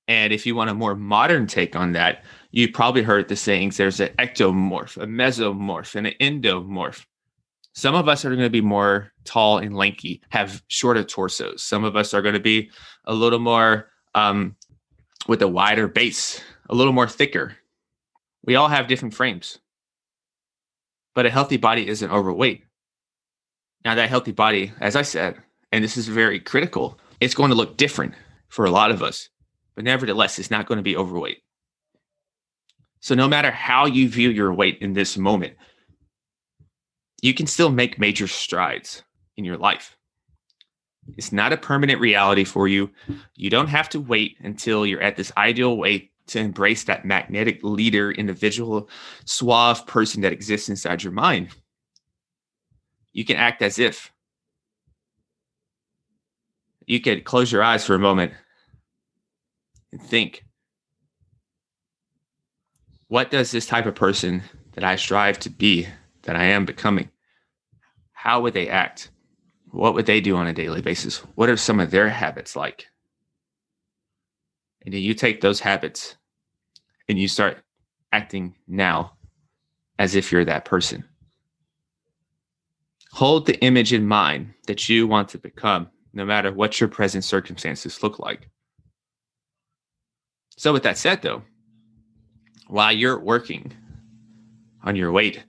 And 0.07 0.33
if 0.33 0.45
you 0.45 0.55
want 0.55 0.69
a 0.69 0.73
more 0.73 0.95
modern 0.95 1.47
take 1.47 1.75
on 1.75 1.93
that, 1.93 2.25
you 2.51 2.71
probably 2.71 3.03
heard 3.03 3.29
the 3.29 3.35
sayings 3.35 3.77
there's 3.77 3.99
an 3.99 4.09
ectomorph, 4.19 5.01
a 5.01 5.07
mesomorph, 5.07 5.95
and 5.95 6.07
an 6.07 6.13
endomorph. 6.19 7.05
Some 7.73 7.95
of 7.95 8.07
us 8.07 8.23
are 8.23 8.29
going 8.29 8.41
to 8.41 8.49
be 8.49 8.61
more 8.61 9.11
tall 9.23 9.57
and 9.57 9.75
lanky, 9.75 10.21
have 10.29 10.61
shorter 10.67 11.03
torsos. 11.03 11.63
Some 11.63 11.83
of 11.83 11.95
us 11.95 12.13
are 12.13 12.21
going 12.21 12.35
to 12.35 12.39
be 12.39 12.69
a 13.05 13.13
little 13.13 13.39
more 13.39 13.89
um, 14.13 14.55
with 15.27 15.41
a 15.41 15.47
wider 15.47 15.87
base, 15.87 16.41
a 16.69 16.75
little 16.75 16.93
more 16.93 17.07
thicker. 17.07 17.55
We 18.45 18.55
all 18.55 18.67
have 18.67 18.87
different 18.87 19.13
frames. 19.13 19.59
But 21.15 21.25
a 21.25 21.29
healthy 21.29 21.57
body 21.57 21.87
isn't 21.87 22.11
overweight. 22.11 22.63
Now, 23.85 23.95
that 23.95 24.09
healthy 24.09 24.31
body, 24.31 24.71
as 24.79 24.95
I 24.95 25.01
said, 25.01 25.41
and 25.71 25.83
this 25.83 25.97
is 25.97 26.07
very 26.07 26.39
critical, 26.39 26.97
it's 27.19 27.35
going 27.35 27.49
to 27.49 27.55
look 27.55 27.77
different 27.77 28.13
for 28.47 28.65
a 28.65 28.71
lot 28.71 28.91
of 28.91 29.03
us. 29.03 29.29
But 29.75 29.83
nevertheless, 29.83 30.39
it's 30.39 30.51
not 30.51 30.67
going 30.67 30.77
to 30.77 30.83
be 30.83 30.95
overweight. 30.95 31.39
So, 33.01 33.15
no 33.15 33.27
matter 33.27 33.51
how 33.51 33.85
you 33.85 34.07
view 34.07 34.29
your 34.29 34.53
weight 34.53 34.77
in 34.79 34.93
this 34.93 35.17
moment, 35.17 35.55
you 37.21 37.33
can 37.33 37.47
still 37.47 37.69
make 37.69 37.99
major 37.99 38.27
strides 38.27 39.03
in 39.35 39.43
your 39.43 39.57
life. 39.57 39.97
It's 41.17 41.33
not 41.33 41.51
a 41.51 41.57
permanent 41.57 41.99
reality 41.99 42.45
for 42.45 42.67
you. 42.67 42.91
You 43.35 43.49
don't 43.49 43.67
have 43.67 43.89
to 43.89 43.99
wait 43.99 44.37
until 44.39 44.85
you're 44.85 45.01
at 45.01 45.17
this 45.17 45.33
ideal 45.35 45.75
weight 45.75 46.12
to 46.33 46.39
embrace 46.39 46.83
that 46.83 47.05
magnetic 47.05 47.63
leader, 47.63 48.11
individual, 48.11 48.89
suave 49.25 49.87
person 49.87 50.21
that 50.21 50.33
exists 50.33 50.69
inside 50.69 51.03
your 51.03 51.13
mind. 51.13 51.49
You 53.11 53.25
can 53.25 53.37
act 53.37 53.61
as 53.61 53.79
if. 53.79 54.11
You 56.85 56.99
could 56.99 57.23
close 57.23 57.51
your 57.51 57.63
eyes 57.63 57.85
for 57.85 57.95
a 57.95 57.99
moment 57.99 58.33
and 59.91 60.01
think 60.01 60.43
what 63.07 63.31
does 63.31 63.51
this 63.51 63.65
type 63.65 63.85
of 63.85 63.95
person 63.95 64.43
that 64.73 64.83
I 64.83 64.97
strive 64.97 65.39
to 65.39 65.49
be, 65.49 65.87
that 66.23 66.35
I 66.35 66.45
am 66.45 66.65
becoming, 66.65 67.09
how 68.11 68.41
would 68.41 68.53
they 68.53 68.67
act? 68.67 69.11
what 69.73 69.95
would 69.95 70.05
they 70.05 70.21
do 70.21 70.35
on 70.35 70.45
a 70.45 70.53
daily 70.53 70.81
basis? 70.81 71.17
What 71.35 71.49
are 71.49 71.57
some 71.57 71.79
of 71.79 71.89
their 71.89 72.07
habits 72.07 72.55
like? 72.55 72.87
And 74.85 74.93
then 74.93 75.01
you 75.01 75.15
take 75.15 75.41
those 75.41 75.59
habits 75.59 76.15
and 77.09 77.19
you 77.19 77.27
start 77.27 77.57
acting 78.11 78.55
now 78.67 79.13
as 79.99 80.15
if 80.15 80.31
you're 80.31 80.45
that 80.45 80.65
person. 80.65 81.03
Hold 83.11 83.45
the 83.45 83.59
image 83.63 83.93
in 83.93 84.07
mind 84.07 84.53
that 84.67 84.89
you 84.89 85.07
want 85.07 85.29
to 85.29 85.37
become, 85.37 85.89
no 86.13 86.25
matter 86.25 86.51
what 86.51 86.79
your 86.79 86.89
present 86.89 87.23
circumstances 87.23 88.01
look 88.01 88.19
like. 88.19 88.49
So, 90.57 90.73
with 90.73 90.83
that 90.83 90.97
said, 90.97 91.21
though, 91.21 91.43
while 92.67 92.91
you're 92.91 93.19
working 93.19 93.71
on 94.83 94.95
your 94.95 95.11
weight 95.11 95.43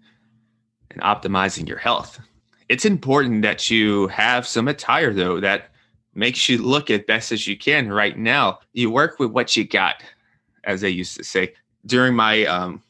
and 0.90 1.00
optimizing 1.02 1.68
your 1.68 1.78
health, 1.78 2.20
it's 2.68 2.84
important 2.84 3.42
that 3.42 3.70
you 3.70 4.08
have 4.08 4.46
some 4.46 4.68
attire 4.68 5.12
though 5.12 5.40
that 5.40 5.70
makes 6.14 6.48
you 6.48 6.58
look 6.58 6.90
as 6.90 7.00
best 7.06 7.32
as 7.32 7.46
you 7.46 7.56
can 7.56 7.90
right 7.92 8.16
now. 8.16 8.58
You 8.72 8.90
work 8.90 9.18
with 9.18 9.30
what 9.30 9.56
you 9.56 9.66
got, 9.66 10.02
as 10.66 10.80
they 10.80 10.90
used 10.90 11.16
to 11.16 11.24
say. 11.24 11.54
During 11.86 12.14
my 12.14 12.44
um 12.46 12.82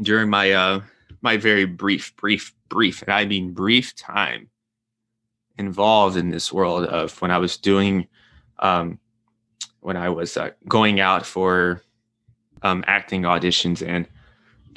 during 0.00 0.30
my 0.30 0.52
uh 0.52 0.80
my 1.20 1.36
very 1.36 1.64
brief, 1.64 2.14
brief, 2.16 2.54
brief, 2.68 3.02
and 3.02 3.12
I 3.12 3.24
mean 3.24 3.52
brief 3.52 3.94
time 3.96 4.48
involved 5.58 6.16
in 6.16 6.30
this 6.30 6.52
world 6.52 6.86
of 6.86 7.20
when 7.20 7.30
I 7.30 7.38
was 7.38 7.56
doing 7.56 8.06
um 8.58 8.98
when 9.80 9.96
I 9.96 10.08
was 10.08 10.36
uh, 10.36 10.50
going 10.68 11.00
out 11.00 11.26
for 11.26 11.82
um 12.62 12.84
acting 12.86 13.22
auditions 13.22 13.86
and 13.86 14.06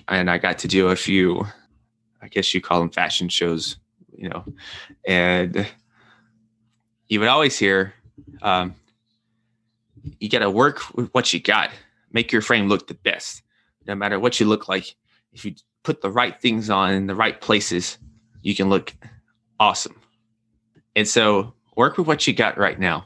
and 0.08 0.30
I 0.30 0.38
got 0.38 0.60
to 0.60 0.68
do 0.68 0.90
a 0.90 0.96
few 0.96 1.46
I 2.26 2.28
guess 2.28 2.56
you 2.56 2.62
call 2.62 2.80
them 2.80 2.90
fashion 2.90 3.30
shows, 3.30 3.78
you 4.18 4.30
know, 4.30 4.44
and 5.06 5.68
you 7.08 7.20
would 7.20 7.30
always 7.30 7.58
hear, 7.58 7.94
um, 8.42 8.74
you 10.20 10.30
got 10.30 10.40
to 10.40 10.50
work 10.50 10.82
with 10.96 11.10
what 11.14 11.34
you 11.34 11.40
got, 11.40 11.72
make 12.12 12.32
your 12.32 12.42
frame 12.42 12.68
look 12.68 12.88
the 12.88 12.94
best, 12.94 13.42
no 13.88 13.96
matter 13.96 14.20
what 14.20 14.40
you 14.40 14.46
look 14.46 14.68
like. 14.68 14.96
If 15.34 15.46
you 15.46 15.56
put 15.84 16.02
the 16.02 16.12
right 16.12 16.40
things 16.42 16.70
on 16.70 16.94
in 16.94 17.08
the 17.08 17.16
right 17.16 17.40
places, 17.40 17.98
you 18.42 18.56
can 18.56 18.70
look 18.70 18.94
awesome. 19.60 20.00
And 20.96 21.08
so 21.08 21.54
work 21.76 21.98
with 21.98 22.08
what 22.08 22.26
you 22.28 22.34
got 22.34 22.58
right 22.58 22.80
now. 22.80 23.06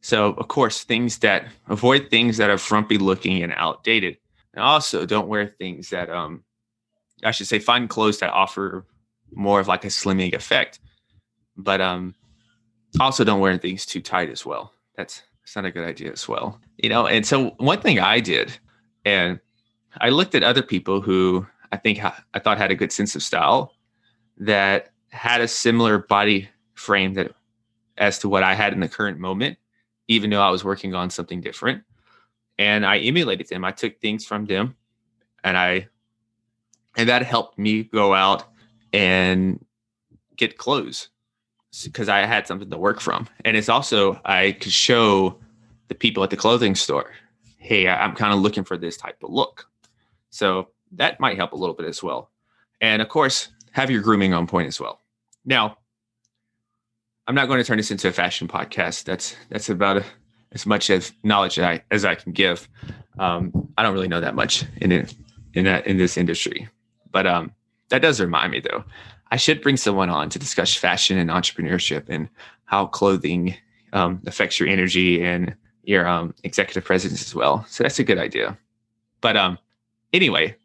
So, 0.00 0.34
of 0.34 0.48
course, 0.48 0.84
things 0.84 1.18
that 1.18 1.46
avoid 1.68 2.10
things 2.10 2.36
that 2.36 2.50
are 2.50 2.58
frumpy 2.58 2.96
looking 2.96 3.42
and 3.42 3.52
outdated. 3.56 4.18
And 4.54 4.62
also 4.62 5.04
don't 5.04 5.28
wear 5.28 5.48
things 5.48 5.90
that 5.90 6.08
um 6.10 6.44
I 7.24 7.30
should 7.30 7.48
say 7.48 7.58
find 7.58 7.88
clothes 7.88 8.20
that 8.20 8.30
offer 8.30 8.86
more 9.32 9.58
of 9.58 9.68
like 9.68 9.84
a 9.84 9.88
slimming 9.88 10.34
effect. 10.34 10.78
But 11.56 11.80
um 11.80 12.14
also 13.00 13.24
don't 13.24 13.40
wear 13.40 13.58
things 13.58 13.84
too 13.84 14.00
tight 14.00 14.30
as 14.30 14.46
well. 14.46 14.72
That's 14.96 15.22
that's 15.46 15.54
not 15.54 15.64
a 15.64 15.70
good 15.70 15.86
idea 15.86 16.10
as 16.10 16.26
well. 16.26 16.60
You 16.76 16.88
know, 16.88 17.06
and 17.06 17.24
so 17.24 17.50
one 17.58 17.80
thing 17.80 18.00
I 18.00 18.18
did, 18.18 18.58
and 19.04 19.38
I 20.00 20.08
looked 20.08 20.34
at 20.34 20.42
other 20.42 20.62
people 20.62 21.00
who 21.00 21.46
I 21.70 21.76
think 21.76 22.00
I 22.02 22.38
thought 22.40 22.58
had 22.58 22.72
a 22.72 22.74
good 22.74 22.90
sense 22.90 23.14
of 23.14 23.22
style 23.22 23.72
that 24.38 24.90
had 25.10 25.40
a 25.40 25.46
similar 25.46 25.98
body 25.98 26.48
frame 26.74 27.14
that 27.14 27.32
as 27.96 28.18
to 28.18 28.28
what 28.28 28.42
I 28.42 28.54
had 28.54 28.72
in 28.72 28.80
the 28.80 28.88
current 28.88 29.20
moment, 29.20 29.56
even 30.08 30.30
though 30.30 30.42
I 30.42 30.50
was 30.50 30.64
working 30.64 30.94
on 30.94 31.10
something 31.10 31.40
different. 31.40 31.84
And 32.58 32.84
I 32.84 32.98
emulated 32.98 33.48
them. 33.48 33.64
I 33.64 33.70
took 33.70 34.00
things 34.00 34.26
from 34.26 34.46
them 34.46 34.74
and 35.44 35.56
I 35.56 35.86
and 36.96 37.08
that 37.08 37.22
helped 37.22 37.56
me 37.56 37.84
go 37.84 38.14
out 38.14 38.44
and 38.92 39.64
get 40.36 40.58
clothes 40.58 41.10
because 41.84 42.08
I 42.08 42.20
had 42.20 42.46
something 42.46 42.70
to 42.70 42.78
work 42.78 43.00
from. 43.00 43.28
And 43.44 43.56
it's 43.56 43.68
also 43.68 44.20
I 44.24 44.52
could 44.52 44.72
show 44.72 45.38
the 45.88 45.94
people 45.94 46.22
at 46.24 46.30
the 46.30 46.36
clothing 46.36 46.74
store, 46.74 47.12
hey, 47.58 47.88
I'm 47.88 48.14
kind 48.14 48.32
of 48.32 48.40
looking 48.40 48.64
for 48.64 48.76
this 48.76 48.96
type 48.96 49.22
of 49.22 49.30
look. 49.30 49.68
So 50.30 50.68
that 50.92 51.20
might 51.20 51.36
help 51.36 51.52
a 51.52 51.56
little 51.56 51.74
bit 51.74 51.86
as 51.86 52.02
well. 52.02 52.30
And 52.80 53.02
of 53.02 53.08
course, 53.08 53.48
have 53.72 53.90
your 53.90 54.02
grooming 54.02 54.32
on 54.32 54.46
point 54.46 54.68
as 54.68 54.80
well. 54.80 55.00
Now, 55.44 55.78
I'm 57.26 57.34
not 57.34 57.48
going 57.48 57.58
to 57.58 57.64
turn 57.64 57.76
this 57.76 57.90
into 57.90 58.08
a 58.08 58.12
fashion 58.12 58.46
podcast. 58.48 59.04
That's 59.04 59.36
that's 59.48 59.68
about 59.68 59.98
a, 59.98 60.04
as 60.52 60.64
much 60.64 60.90
as 60.90 61.12
knowledge 61.22 61.58
I, 61.58 61.82
as 61.90 62.04
I 62.04 62.14
can 62.14 62.32
give. 62.32 62.68
Um, 63.18 63.68
I 63.76 63.82
don't 63.82 63.94
really 63.94 64.08
know 64.08 64.20
that 64.20 64.34
much 64.34 64.64
in 64.76 64.92
it, 64.92 65.14
in 65.54 65.64
that 65.64 65.86
in 65.86 65.96
this 65.96 66.16
industry, 66.16 66.68
but 67.10 67.26
um, 67.26 67.52
that 67.88 68.02
does 68.02 68.20
remind 68.20 68.52
me 68.52 68.60
though. 68.60 68.84
I 69.30 69.36
should 69.36 69.62
bring 69.62 69.76
someone 69.76 70.10
on 70.10 70.30
to 70.30 70.38
discuss 70.38 70.74
fashion 70.74 71.18
and 71.18 71.30
entrepreneurship 71.30 72.04
and 72.08 72.28
how 72.64 72.86
clothing 72.86 73.56
um, 73.92 74.20
affects 74.26 74.60
your 74.60 74.68
energy 74.68 75.22
and 75.22 75.54
your 75.82 76.06
um, 76.06 76.34
executive 76.44 76.84
presence 76.84 77.22
as 77.22 77.34
well. 77.34 77.64
So 77.68 77.84
that's 77.84 77.98
a 77.98 78.04
good 78.04 78.18
idea. 78.18 78.58
But 79.20 79.36
um, 79.36 79.58
anyway, 80.12 80.56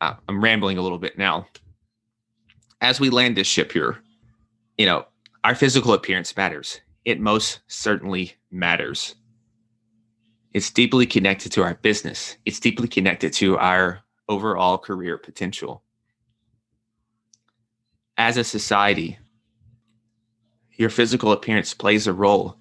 uh, 0.00 0.14
I'm 0.28 0.42
rambling 0.42 0.78
a 0.78 0.82
little 0.82 0.98
bit 0.98 1.18
now. 1.18 1.46
As 2.80 3.00
we 3.00 3.10
land 3.10 3.36
this 3.36 3.46
ship 3.46 3.72
here, 3.72 3.98
you 4.78 4.86
know, 4.86 5.06
our 5.44 5.54
physical 5.54 5.92
appearance 5.92 6.36
matters. 6.36 6.80
It 7.04 7.20
most 7.20 7.60
certainly 7.66 8.34
matters. 8.50 9.14
It's 10.52 10.70
deeply 10.70 11.06
connected 11.06 11.52
to 11.52 11.62
our 11.62 11.74
business. 11.74 12.36
It's 12.44 12.60
deeply 12.60 12.88
connected 12.88 13.32
to 13.34 13.56
our 13.58 14.00
overall 14.28 14.78
career 14.78 15.16
potential. 15.16 15.82
As 18.22 18.36
a 18.36 18.44
society, 18.44 19.18
your 20.72 20.90
physical 20.90 21.32
appearance 21.32 21.72
plays 21.72 22.06
a 22.06 22.12
role 22.12 22.58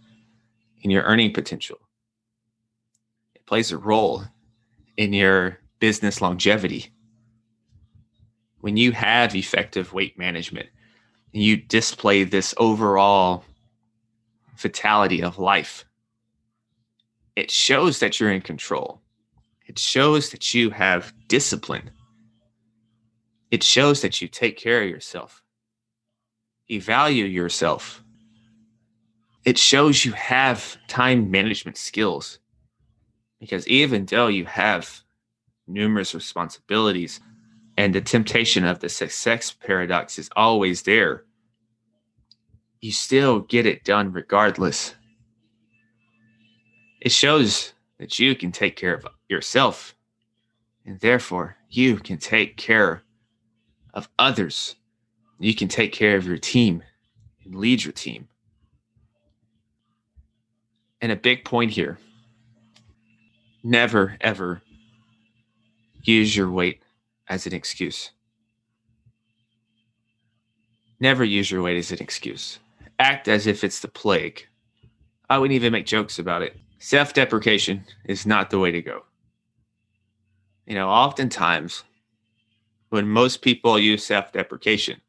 in 0.83 0.89
your 0.89 1.03
earning 1.03 1.33
potential. 1.33 1.79
It 3.35 3.45
plays 3.45 3.73
a 3.73 3.77
role 3.77 4.23
in 4.95 5.11
your 5.11 5.59
business 5.79 6.21
longevity. 6.21 6.93
When 8.61 8.77
you 8.77 8.93
have 8.93 9.35
effective 9.35 9.91
weight 9.91 10.17
management, 10.17 10.69
and 11.33 11.43
you 11.43 11.57
display 11.57 12.23
this 12.23 12.53
overall 12.55 13.43
fatality 14.55 15.21
of 15.21 15.39
life. 15.39 15.83
It 17.35 17.51
shows 17.51 17.99
that 17.99 18.17
you're 18.17 18.31
in 18.31 18.43
control. 18.43 19.01
It 19.67 19.77
shows 19.77 20.29
that 20.29 20.53
you 20.53 20.69
have 20.69 21.11
discipline. 21.27 21.91
It 23.51 23.61
shows 23.61 24.01
that 24.03 24.21
you 24.21 24.29
take 24.29 24.57
care 24.57 24.83
of 24.83 24.89
yourself. 24.89 25.43
Value 26.77 27.25
yourself. 27.25 28.03
It 29.43 29.57
shows 29.57 30.05
you 30.05 30.11
have 30.11 30.77
time 30.87 31.31
management 31.31 31.77
skills. 31.77 32.39
Because 33.39 33.67
even 33.67 34.05
though 34.05 34.27
you 34.27 34.45
have 34.45 35.01
numerous 35.67 36.13
responsibilities, 36.13 37.19
and 37.79 37.95
the 37.95 38.01
temptation 38.01 38.65
of 38.65 38.79
the 38.79 38.89
success 38.89 39.53
paradox 39.53 40.19
is 40.19 40.29
always 40.35 40.81
there. 40.81 41.23
You 42.81 42.91
still 42.91 43.39
get 43.39 43.65
it 43.65 43.85
done 43.85 44.11
regardless. 44.11 44.95
It 46.99 47.13
shows 47.13 47.71
that 47.97 48.19
you 48.19 48.35
can 48.35 48.51
take 48.51 48.75
care 48.75 48.95
of 48.95 49.07
yourself, 49.29 49.95
and 50.85 50.99
therefore 50.99 51.55
you 51.69 51.95
can 51.95 52.17
take 52.17 52.57
care 52.57 53.03
of 53.93 54.09
others. 54.19 54.75
You 55.39 55.55
can 55.55 55.69
take 55.69 55.93
care 55.93 56.17
of 56.17 56.27
your 56.27 56.37
team 56.37 56.83
and 57.45 57.55
lead 57.55 57.83
your 57.83 57.93
team. 57.93 58.27
And 61.01 61.11
a 61.11 61.15
big 61.15 61.45
point 61.45 61.71
here 61.71 61.97
never, 63.63 64.17
ever 64.21 64.61
use 66.03 66.35
your 66.35 66.51
weight 66.51 66.81
as 67.27 67.47
an 67.47 67.53
excuse. 67.53 68.11
Never 70.99 71.23
use 71.23 71.49
your 71.49 71.61
weight 71.61 71.77
as 71.77 71.91
an 71.91 71.99
excuse. 71.99 72.59
Act 72.99 73.29
as 73.29 73.47
if 73.47 73.63
it's 73.63 73.79
the 73.79 73.87
plague. 73.87 74.45
I 75.29 75.37
wouldn't 75.37 75.55
even 75.55 75.71
make 75.71 75.85
jokes 75.85 76.19
about 76.19 76.41
it. 76.41 76.57
Self 76.79 77.13
deprecation 77.13 77.85
is 78.05 78.25
not 78.25 78.49
the 78.49 78.59
way 78.59 78.71
to 78.71 78.81
go. 78.81 79.03
You 80.65 80.75
know, 80.75 80.89
oftentimes 80.89 81.83
when 82.89 83.07
most 83.07 83.41
people 83.41 83.79
use 83.79 84.05
self 84.05 84.33
deprecation, 84.33 84.99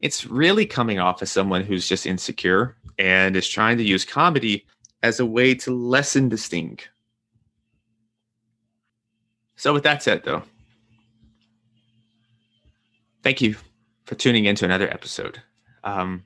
it's 0.00 0.26
really 0.26 0.66
coming 0.66 0.98
off 0.98 1.22
as 1.22 1.30
someone 1.30 1.64
who's 1.64 1.88
just 1.88 2.06
insecure 2.06 2.76
and 2.98 3.36
is 3.36 3.48
trying 3.48 3.78
to 3.78 3.84
use 3.84 4.04
comedy 4.04 4.66
as 5.02 5.20
a 5.20 5.26
way 5.26 5.54
to 5.54 5.74
lessen 5.74 6.28
the 6.28 6.36
sting. 6.36 6.78
So, 9.56 9.72
with 9.72 9.84
that 9.84 10.02
said, 10.02 10.22
though, 10.24 10.42
thank 13.22 13.40
you 13.40 13.56
for 14.04 14.14
tuning 14.14 14.44
into 14.44 14.64
another 14.64 14.88
episode. 14.90 15.42
Um, 15.82 16.24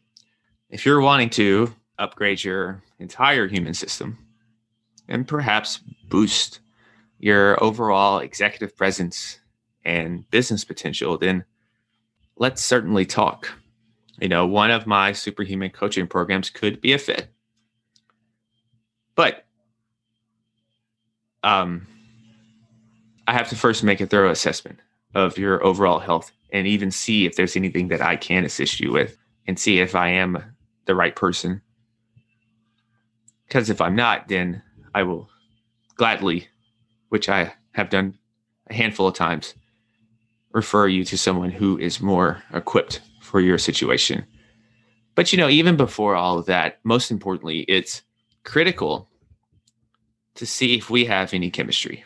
if 0.68 0.85
you're 0.85 1.00
wanting 1.00 1.30
to 1.30 1.74
upgrade 1.98 2.42
your 2.42 2.83
entire 2.98 3.46
human 3.46 3.74
system 3.74 4.18
and 5.09 5.26
perhaps 5.28 5.80
boost 6.09 6.61
your 7.18 7.62
overall 7.62 8.18
executive 8.18 8.76
presence 8.76 9.38
and 9.85 10.28
business 10.30 10.64
potential, 10.64 11.18
then 11.18 11.44
let's 12.37 12.64
certainly 12.64 13.04
talk. 13.06 13.50
You 14.20 14.28
know, 14.28 14.46
one 14.46 14.70
of 14.70 14.87
my 14.87 15.12
superhuman 15.12 15.70
coaching 15.70 16.06
programs 16.06 16.50
could 16.50 16.80
be 16.80 16.92
a 16.92 16.98
fit. 16.98 17.28
But 19.14 19.46
um, 21.42 21.87
I 23.26 23.33
have 23.33 23.48
to 23.48 23.56
first 23.56 23.83
make 23.83 24.00
a 24.00 24.06
thorough 24.06 24.30
assessment 24.30 24.78
of 25.14 25.38
your 25.38 25.64
overall 25.64 25.98
health 25.98 26.33
and 26.52 26.66
even 26.66 26.90
see 26.90 27.24
if 27.24 27.37
there's 27.37 27.56
anything 27.56 27.88
that 27.88 28.02
I 28.02 28.16
can 28.16 28.44
assist 28.44 28.78
you 28.78 28.92
with 28.92 29.16
and 29.46 29.59
see 29.59 29.80
if 29.80 29.94
I 29.94 30.09
am 30.09 30.42
the 30.85 30.94
right 30.94 31.16
person. 31.16 31.62
Because 33.46 33.70
if 33.70 33.80
I'm 33.80 33.96
not, 33.96 34.28
then 34.28 34.62
I 34.94 35.02
will 35.02 35.28
gladly, 35.96 36.48
which 37.09 37.28
I 37.28 37.54
have 37.72 37.88
done 37.88 38.18
a 38.68 38.74
handful 38.74 39.09
of 39.09 39.14
times, 39.14 39.54
refer 40.52 40.88
you 40.88 41.04
to 41.04 41.16
someone 41.16 41.50
who 41.50 41.78
is 41.78 42.00
more 42.00 42.42
equipped 42.52 43.00
for 43.31 43.40
your 43.40 43.59
situation. 43.59 44.27
But 45.14 45.33
you 45.33 45.38
know, 45.38 45.49
even 45.49 45.77
before 45.77 46.16
all 46.16 46.38
of 46.38 46.47
that, 46.47 46.81
most 46.83 47.12
importantly, 47.12 47.61
it's 47.61 48.03
critical 48.43 49.09
to 50.35 50.45
see 50.45 50.77
if 50.77 50.90
we 50.90 51.05
have 51.05 51.33
any 51.33 51.49
chemistry. 51.49 52.05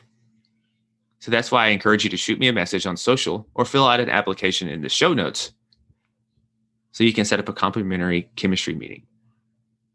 So 1.20 1.30
that's 1.30 1.50
why 1.50 1.66
I 1.66 1.68
encourage 1.68 2.04
you 2.04 2.10
to 2.10 2.16
shoot 2.18 2.38
me 2.38 2.48
a 2.48 2.52
message 2.52 2.86
on 2.86 2.98
social 2.98 3.48
or 3.54 3.64
fill 3.64 3.88
out 3.88 4.00
an 4.00 4.10
application 4.10 4.68
in 4.68 4.82
the 4.82 4.90
show 4.90 5.14
notes 5.14 5.52
so 6.92 7.02
you 7.02 7.14
can 7.14 7.24
set 7.24 7.40
up 7.40 7.48
a 7.48 7.54
complimentary 7.54 8.28
chemistry 8.36 8.74
meeting. 8.74 9.06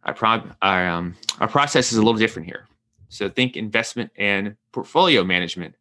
Our, 0.03 0.15
pro- 0.15 0.51
our, 0.63 0.89
um, 0.89 1.15
our 1.39 1.47
process 1.47 1.91
is 1.91 1.99
a 1.99 2.01
little 2.01 2.17
different 2.17 2.47
here. 2.47 2.67
So 3.09 3.29
think 3.29 3.55
investment 3.55 4.09
and 4.15 4.55
portfolio 4.71 5.23
management 5.23 5.75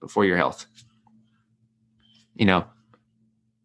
before 0.00 0.24
your 0.24 0.38
health. 0.38 0.64
You 2.34 2.46
know, 2.46 2.64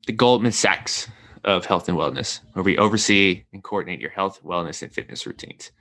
the 0.06 0.14
Goldman 0.14 0.52
Sachs 0.52 1.08
of 1.44 1.66
health 1.66 1.88
and 1.90 1.98
wellness, 1.98 2.40
where 2.54 2.64
we 2.64 2.78
oversee 2.78 3.44
and 3.54 3.64
coordinate 3.64 4.02
your 4.02 4.10
health, 4.10 4.42
wellness, 4.44 4.82
and 4.82 4.92
fitness 4.92 5.26
routines. 5.26 5.72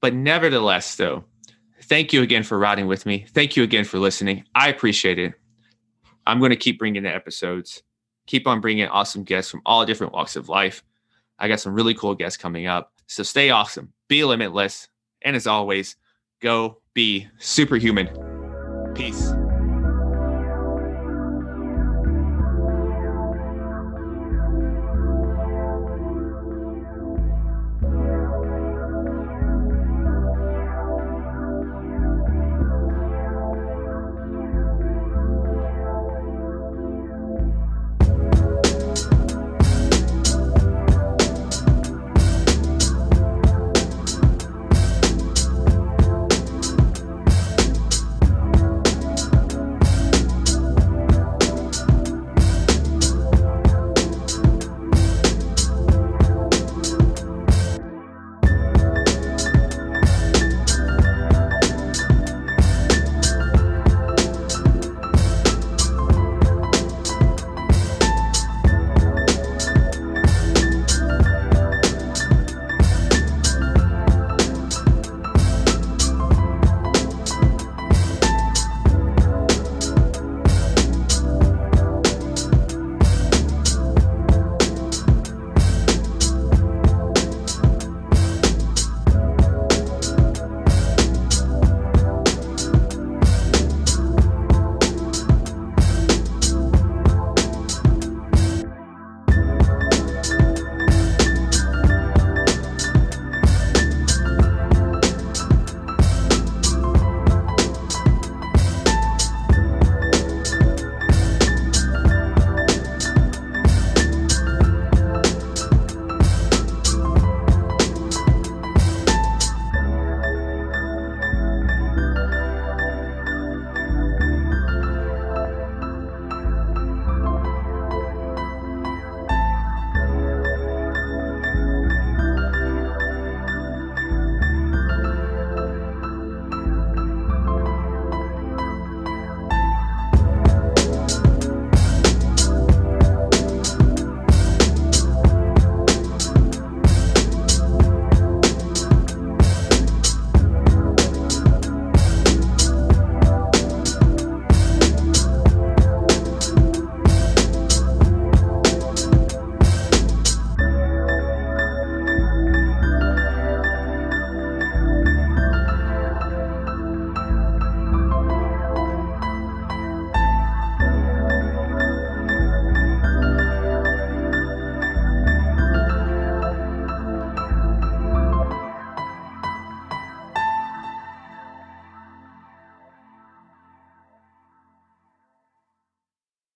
But 0.00 0.14
nevertheless, 0.14 0.96
though, 0.96 1.24
thank 1.82 2.12
you 2.12 2.22
again 2.22 2.44
for 2.44 2.58
riding 2.58 2.86
with 2.86 3.06
me. 3.06 3.26
Thank 3.30 3.56
you 3.56 3.62
again 3.62 3.84
for 3.84 3.98
listening. 3.98 4.44
I 4.54 4.68
appreciate 4.68 5.18
it. 5.18 5.34
I'm 6.26 6.38
going 6.38 6.50
to 6.50 6.56
keep 6.56 6.78
bringing 6.78 7.02
the 7.02 7.14
episodes, 7.14 7.82
keep 8.26 8.46
on 8.46 8.60
bringing 8.60 8.86
awesome 8.86 9.24
guests 9.24 9.50
from 9.50 9.62
all 9.66 9.84
different 9.86 10.12
walks 10.12 10.36
of 10.36 10.48
life. 10.48 10.84
I 11.38 11.48
got 11.48 11.60
some 11.60 11.74
really 11.74 11.94
cool 11.94 12.14
guests 12.14 12.36
coming 12.36 12.66
up. 12.66 12.92
So 13.06 13.22
stay 13.22 13.50
awesome, 13.50 13.92
be 14.08 14.24
limitless, 14.24 14.88
and 15.22 15.34
as 15.34 15.46
always, 15.46 15.96
go 16.40 16.82
be 16.94 17.26
superhuman. 17.38 18.10
Peace. 18.94 19.32